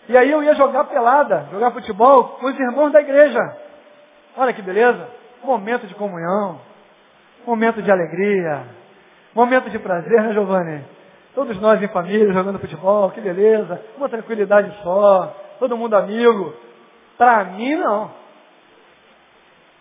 [0.08, 3.38] E aí eu ia jogar pelada, jogar futebol com os irmãos da igreja.
[4.36, 5.08] Olha que beleza.
[5.42, 6.60] Momento de comunhão.
[7.46, 8.64] Momento de alegria.
[9.34, 10.84] Momento de prazer, né, Giovanni?
[11.34, 13.80] Todos nós em família jogando futebol, que beleza.
[13.96, 15.34] Uma tranquilidade só.
[15.58, 16.54] Todo mundo amigo.
[17.20, 18.10] Para mim, não.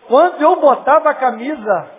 [0.06, 1.90] Quando eu botava a camisa,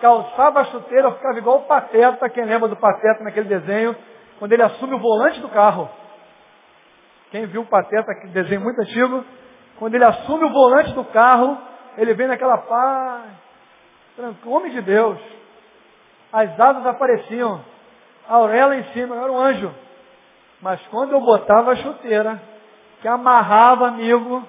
[0.00, 3.94] calçava a chuteira, eu ficava igual o Pateta, quem lembra do Pateta naquele desenho,
[4.40, 5.88] quando ele assume o volante do carro.
[7.30, 9.24] Quem viu o Pateta, aquele desenho muito antigo,
[9.78, 11.56] quando ele assume o volante do carro,
[11.96, 13.30] ele vem naquela paz,
[14.44, 15.20] homem de Deus.
[16.32, 17.64] As asas apareciam,
[18.28, 19.72] a em cima, eu era um anjo.
[20.60, 22.42] Mas quando eu botava a chuteira,
[23.00, 24.44] que amarrava, amigo,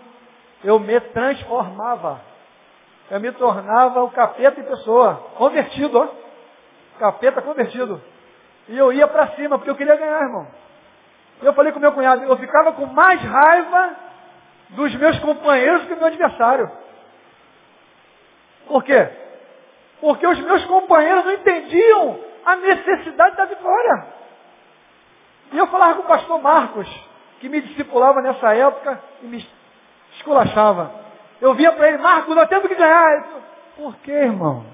[0.63, 2.21] eu me transformava
[3.09, 6.07] eu me tornava o capeta em pessoa, convertido, ó.
[6.99, 8.01] Capeta convertido.
[8.67, 10.47] E eu ia para cima, porque eu queria ganhar, irmão.
[11.41, 13.95] E eu falei com meu cunhado, eu ficava com mais raiva
[14.69, 16.71] dos meus companheiros que do meu adversário.
[18.67, 19.09] Por quê?
[19.99, 24.07] Porque os meus companheiros não entendiam a necessidade da vitória.
[25.51, 26.89] E eu falava com o pastor Marcos,
[27.39, 29.45] que me discipulava nessa época e me
[30.23, 30.91] esculachava.
[31.41, 33.13] Eu via para ele, Marcos, nós temos que ganhar.
[33.13, 33.23] Ele,
[33.75, 34.65] Por quê, irmão?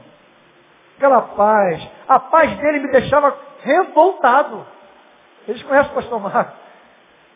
[0.97, 1.89] Aquela paz.
[2.07, 4.65] A paz dele me deixava revoltado.
[5.47, 6.59] Eles conhecem o pastor Marcos.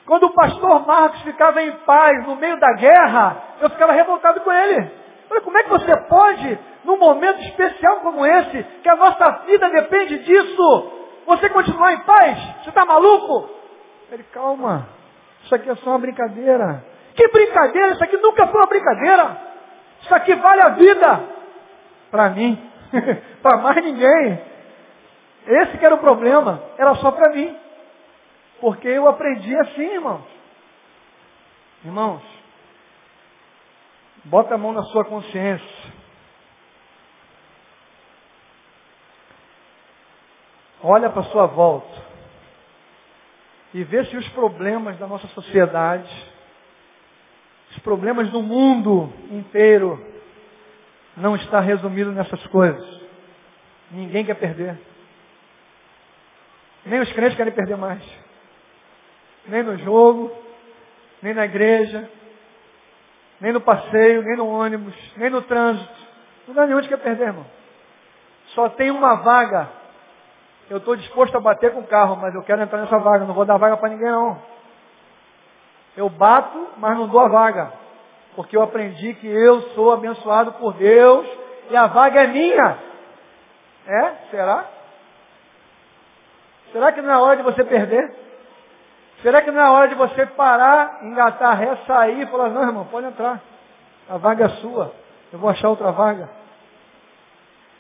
[0.06, 4.52] Quando o pastor Marcos ficava em paz no meio da guerra, eu ficava revoltado com
[4.52, 4.92] ele.
[5.28, 9.70] Falei, como é que você pode, num momento especial como esse, que a nossa vida
[9.70, 10.92] depende disso,
[11.26, 12.38] você continuar em paz?
[12.62, 13.50] Você está maluco?
[14.12, 14.90] Ele, calma,
[15.46, 16.84] isso aqui é só uma brincadeira.
[17.16, 19.38] Que brincadeira, isso aqui nunca foi uma brincadeira.
[20.02, 21.24] Isso aqui vale a vida.
[22.10, 22.72] Para mim.
[23.42, 24.42] para mais ninguém.
[25.46, 26.64] Esse que era o problema.
[26.78, 27.56] Era só para mim.
[28.60, 30.24] Porque eu aprendi assim, irmãos.
[31.86, 32.22] Irmãos,
[34.24, 35.94] bota a mão na sua consciência.
[40.82, 42.02] Olha para sua volta.
[43.74, 46.33] E vê se os problemas da nossa sociedade
[47.84, 50.04] problemas do mundo inteiro
[51.16, 53.02] não está resumido nessas coisas.
[53.92, 54.78] Ninguém quer perder.
[56.86, 58.04] Nem os crentes querem perder mais.
[59.46, 60.32] Nem no jogo,
[61.22, 62.10] nem na igreja,
[63.40, 66.04] nem no passeio, nem no ônibus, nem no trânsito.
[66.48, 67.46] Dá nenhum de quer perder, irmão.
[68.48, 69.70] Só tem uma vaga.
[70.70, 73.26] Eu estou disposto a bater com o carro, mas eu quero entrar nessa vaga.
[73.26, 74.42] Não vou dar vaga para ninguém, não.
[75.96, 77.74] Eu bato, mas não dou a vaga.
[78.36, 81.28] Porque eu aprendi que eu sou abençoado por Deus
[81.70, 82.78] e a vaga é minha.
[83.86, 84.12] É?
[84.32, 84.66] Será?
[86.72, 88.16] Será que não é hora de você perder?
[89.22, 92.86] Será que não é hora de você parar, engatar ré, sair e falar, não, irmão,
[92.86, 93.40] pode entrar.
[94.10, 94.92] A vaga é sua.
[95.32, 96.30] Eu vou achar outra vaga.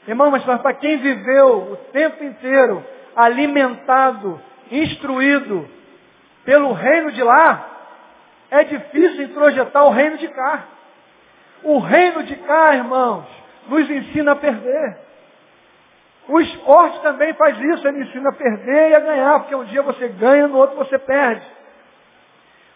[0.07, 2.85] Irmão, mas para quem viveu o tempo inteiro
[3.15, 4.39] alimentado,
[4.71, 5.67] instruído
[6.45, 7.72] pelo reino de lá,
[8.53, 10.63] é difícil introjetar o reino de cá.
[11.63, 13.25] O reino de cá, irmãos,
[13.67, 14.97] nos ensina a perder.
[16.27, 19.81] O esporte também faz isso, ele ensina a perder e a ganhar, porque um dia
[19.81, 21.45] você ganha, no outro você perde.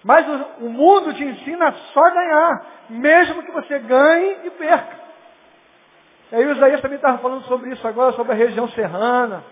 [0.03, 0.25] Mas
[0.59, 4.97] o, mundo te ensina só a ganhar, mesmo que você ganhe e perca.
[6.31, 9.43] E aí o Isaías também estava falando sobre isso agora, sobre a região serrana.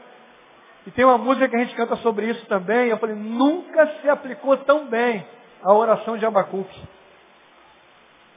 [0.87, 2.89] E tem uma música que a gente canta sobre isso também.
[2.89, 5.25] Eu falei, nunca se aplicou tão bem
[5.65, 6.79] a oração de Abacuque.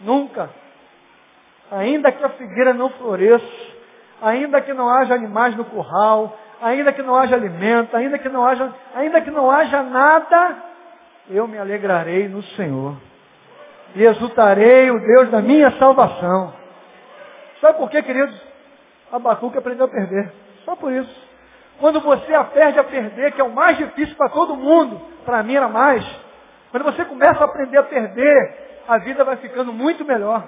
[0.01, 0.49] Nunca.
[1.71, 3.47] Ainda que a figueira não floresça,
[4.23, 8.47] ainda que não haja animais no curral, ainda que não haja alimento, ainda que não
[8.47, 10.57] haja, ainda que não haja nada,
[11.29, 12.97] eu me alegrarei no Senhor.
[13.95, 16.55] E exultarei o Deus da minha salvação.
[17.61, 18.35] Sabe por quê, queridos?
[19.13, 20.33] Abacuque aprendeu a perder.
[20.65, 21.29] Só por isso.
[21.79, 25.55] Quando você aprende a perder, que é o mais difícil para todo mundo, para mim
[25.55, 26.05] era mais.
[26.71, 30.45] Quando você começa a aprender a perder, a vida vai ficando muito melhor.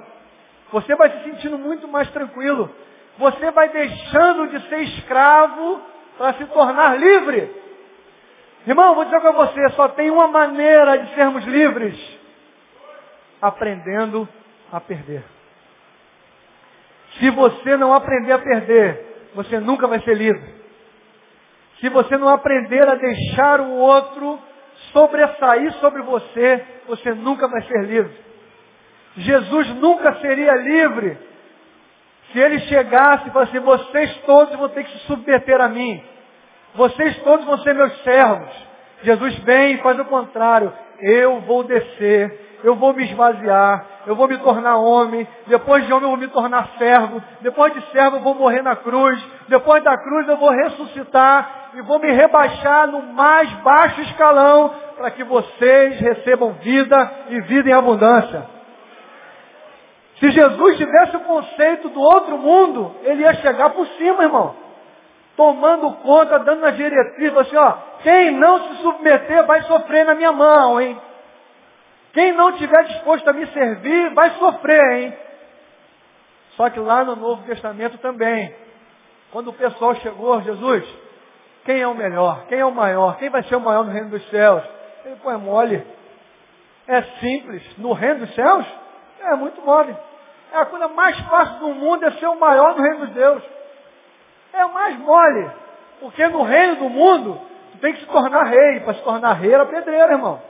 [0.72, 2.70] Você vai se sentindo muito mais tranquilo.
[3.18, 5.80] Você vai deixando de ser escravo
[6.16, 7.50] para se tornar livre.
[8.66, 11.98] Irmão, vou dizer para você, só tem uma maneira de sermos livres.
[13.40, 14.28] Aprendendo
[14.70, 15.24] a perder.
[17.18, 20.60] Se você não aprender a perder, você nunca vai ser livre.
[21.80, 24.38] Se você não aprender a deixar o outro
[24.92, 28.12] sobressair sobre você, você nunca vai ser livre.
[29.16, 31.18] Jesus nunca seria livre
[32.32, 36.02] se ele chegasse e falasse, vocês todos vão ter que se submeter a mim.
[36.74, 38.70] Vocês todos vão ser meus servos.
[39.02, 40.72] Jesus vem e faz o contrário.
[41.00, 46.04] Eu vou descer, eu vou me esvaziar, eu vou me tornar homem, depois de homem
[46.04, 49.96] eu vou me tornar servo, depois de servo eu vou morrer na cruz, depois da
[49.96, 56.00] cruz eu vou ressuscitar e vou me rebaixar no mais baixo escalão para que vocês
[56.00, 58.46] recebam vida e vida em abundância.
[60.18, 64.54] Se Jesus tivesse o conceito do outro mundo, ele ia chegar por cima, irmão.
[65.34, 70.32] Tomando conta, dando a diretriz, assim, ó, quem não se submeter vai sofrer na minha
[70.32, 71.00] mão, hein?
[72.12, 75.16] Quem não estiver disposto a me servir, vai sofrer, hein?
[76.56, 78.54] Só que lá no Novo Testamento também,
[79.30, 80.84] quando o pessoal chegou, Jesus,
[81.64, 82.46] quem é o melhor?
[82.48, 83.16] Quem é o maior?
[83.16, 84.62] Quem vai ser o maior no reino dos céus?
[85.04, 85.86] Ele, pô, é mole.
[86.88, 87.62] É simples.
[87.78, 88.66] No reino dos céus?
[89.20, 89.96] É muito mole.
[90.52, 93.42] É a coisa mais fácil do mundo é ser o maior no reino dos Deus.
[94.52, 95.50] É o mais mole.
[96.00, 97.40] Porque no reino do mundo,
[97.72, 98.80] tu tem que se tornar rei.
[98.80, 100.42] Para se tornar rei era pedreiro, irmão.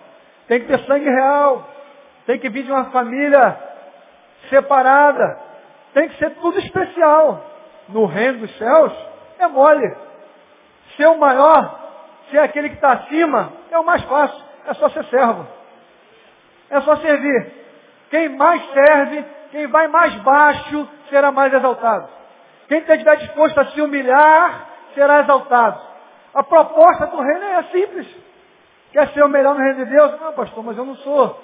[0.50, 1.64] Tem que ter sangue real.
[2.26, 3.56] Tem que vir de uma família
[4.48, 5.38] separada.
[5.94, 7.40] Tem que ser tudo especial.
[7.88, 8.92] No reino dos céus,
[9.38, 9.96] é mole.
[10.96, 11.78] Ser o maior,
[12.32, 14.42] ser aquele que está acima, é o mais fácil.
[14.66, 15.46] É só ser servo.
[16.68, 17.52] É só servir.
[18.10, 22.08] Quem mais serve, quem vai mais baixo, será mais exaltado.
[22.66, 25.80] Quem estiver disposto a se humilhar, será exaltado.
[26.34, 28.29] A proposta do reino é simples.
[28.92, 30.20] Quer ser o melhor no reino de Deus?
[30.20, 31.40] Não, pastor, mas eu não sou.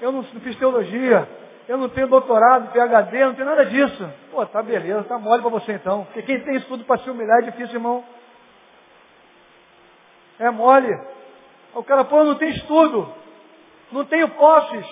[0.00, 1.28] Eu não, não fiz teologia.
[1.68, 4.12] Eu não tenho doutorado, PHD, não tenho nada disso.
[4.30, 6.04] Pô, tá beleza, tá mole para você então.
[6.06, 8.02] Porque quem tem isso tudo para se humilhar é difícil, irmão.
[10.38, 10.92] É mole.
[11.74, 13.12] O cara, pô, não tem estudo.
[13.92, 14.86] Não tenho posses.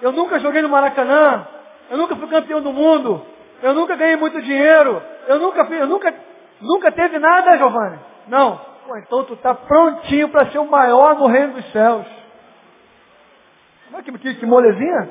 [0.00, 1.46] Eu nunca joguei no Maracanã.
[1.90, 3.24] Eu nunca fui campeão do mundo.
[3.62, 5.02] Eu nunca ganhei muito dinheiro.
[5.26, 6.14] Eu nunca fiz, eu nunca,
[6.60, 7.98] nunca teve nada, Giovanni.
[8.28, 8.75] Não.
[8.86, 12.06] Pô, então tu está prontinho para ser o maior no reino dos céus.
[13.92, 15.08] Olha que, que, que molezinha.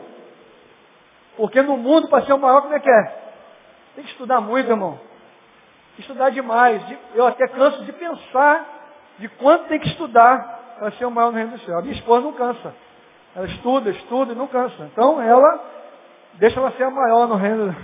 [1.36, 3.04] Porque no mundo, para ser o maior, como é que é?
[3.96, 4.98] Tem que estudar muito, irmão.
[6.00, 6.82] Estudar demais.
[7.14, 8.66] Eu até canso de pensar
[9.20, 11.78] de quanto tem que estudar para ser o maior no reino do céu.
[11.78, 12.74] A minha esposa não cansa.
[13.36, 14.84] Ela estuda, estuda e não cansa.
[14.86, 15.60] Então ela
[16.36, 17.76] deixa ela ser a maior no reino.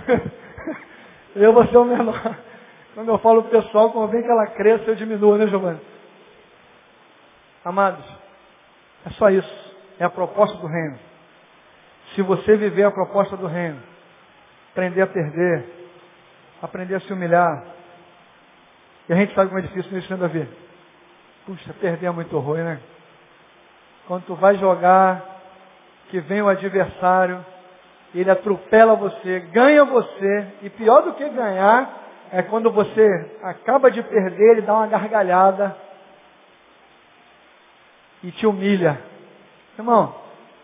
[1.36, 2.36] eu vou ser o menor.
[2.94, 5.80] Quando eu falo pessoal, convém que ela cresça, eu diminuo, né, Giovanni?
[7.64, 8.04] Amados,
[9.06, 9.72] é só isso.
[9.98, 10.98] É a proposta do reino.
[12.14, 13.80] Se você viver a proposta do reino,
[14.72, 15.64] aprender a perder,
[16.60, 17.64] aprender a se humilhar,
[19.08, 20.48] e a gente sabe como é difícil isso, né, Davi?
[21.46, 22.80] Puxa, perder é muito ruim, né?
[24.06, 25.22] Quando tu vai jogar,
[26.10, 27.44] que vem o adversário,
[28.14, 32.01] ele atropela você, ganha você, e pior do que ganhar,
[32.32, 35.76] é quando você acaba de perder, ele dá uma gargalhada
[38.22, 38.98] e te humilha.
[39.78, 40.14] Irmão,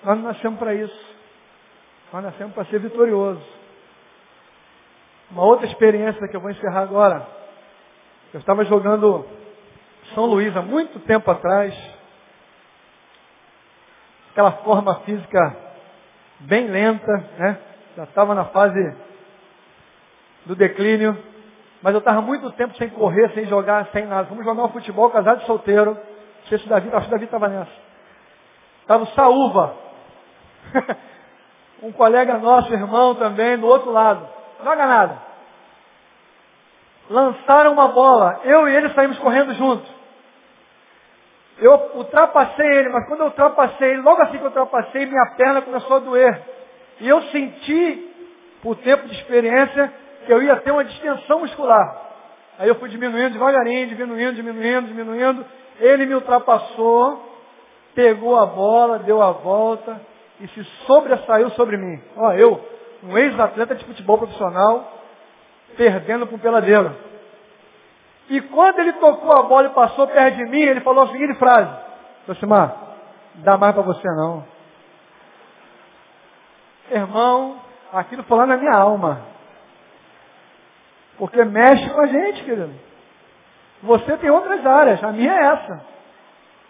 [0.02, 1.16] nós não nascemos para isso.
[2.12, 3.42] Nós nascemos para ser vitorioso.
[5.30, 7.26] Uma outra experiência que eu vou encerrar agora.
[8.32, 9.26] Eu estava jogando
[10.14, 11.74] são Luís há muito tempo atrás.
[14.30, 15.56] Aquela forma física
[16.40, 17.58] bem lenta, né?
[17.96, 18.96] Já estava na fase
[20.46, 21.16] do declínio.
[21.82, 24.24] Mas eu estava muito tempo sem correr, sem jogar, sem nada.
[24.24, 25.94] Vamos jogar um futebol casado e solteiro.
[25.94, 27.70] Não sei se o Davi, acho que Davi estava nessa.
[28.82, 29.76] Estava o Saúva.
[31.82, 34.28] um colega nosso, irmão também, do outro lado.
[34.62, 35.18] Joga nada.
[37.08, 38.40] Lançaram uma bola.
[38.44, 39.88] Eu e ele saímos correndo juntos.
[41.58, 45.62] Eu ultrapassei ele, mas quando eu ultrapassei ele, logo assim que eu ultrapassei, minha perna
[45.62, 46.40] começou a doer.
[47.00, 48.14] E eu senti,
[48.62, 49.92] por tempo de experiência,
[50.32, 52.08] eu ia ter uma distensão muscular.
[52.58, 55.46] Aí eu fui diminuindo devagarinho, diminuindo, diminuindo, diminuindo.
[55.78, 57.24] Ele me ultrapassou,
[57.94, 60.00] pegou a bola, deu a volta
[60.40, 62.02] e se sobressaiu sobre mim.
[62.16, 62.60] Ó, eu,
[63.04, 64.92] um ex-atleta de futebol profissional,
[65.76, 66.94] perdendo para um peladeiro.
[68.28, 71.38] E quando ele tocou a bola e passou perto de mim, ele falou a seguinte
[71.38, 71.70] frase.
[72.26, 72.76] Josimar,
[73.36, 74.44] dá mais para você não.
[76.90, 77.56] Irmão,
[77.92, 79.38] aquilo foi lá na minha alma.
[81.18, 82.72] Porque mexe com a gente, querido.
[83.82, 85.80] Você tem outras áreas, a minha é essa.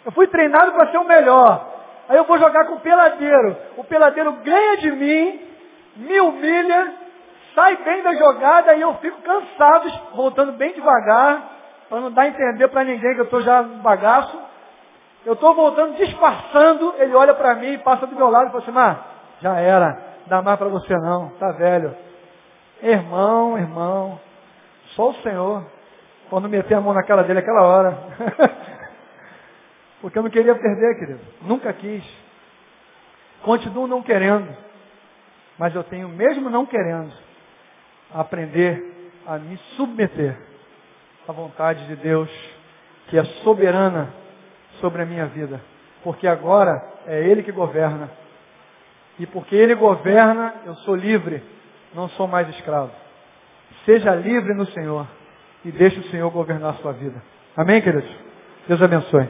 [0.05, 1.67] Eu fui treinado para ser o melhor.
[2.09, 3.57] Aí eu vou jogar com o peladeiro.
[3.77, 5.41] O peladeiro ganha de mim,
[5.97, 6.95] me humilha,
[7.55, 11.43] sai bem da jogada e eu fico cansado, voltando bem devagar,
[11.89, 14.39] para não dar a entender para ninguém que eu estou já bagaço.
[15.27, 18.63] Eu estou voltando disfarçando, ele olha para mim e passa do meu lado e fala
[18.63, 19.07] assim, Mar,
[19.41, 21.95] já era, dá mais para você não, tá velho.
[22.83, 24.21] Irmão, irmão,
[24.95, 25.67] só o Senhor,
[26.31, 27.99] quando meter a mão na cara dele aquela hora.
[30.01, 31.21] Porque eu não queria perder, querido.
[31.43, 32.05] Nunca quis.
[33.43, 34.49] Continuo não querendo.
[35.59, 37.13] Mas eu tenho, mesmo não querendo,
[38.15, 40.37] aprender a me submeter
[41.27, 42.31] à vontade de Deus,
[43.09, 44.15] que é soberana
[44.81, 45.61] sobre a minha vida.
[46.05, 48.09] Porque agora é Ele que governa.
[49.19, 51.43] E porque Ele governa, eu sou livre,
[51.93, 52.93] não sou mais escravo.
[53.89, 55.07] Seja livre no Senhor
[55.65, 57.23] e deixe o Senhor governar a sua vida.
[57.57, 58.15] Amém, queridos?
[58.67, 59.27] Deus abençoe.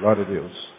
[0.00, 0.73] Glória a Deus.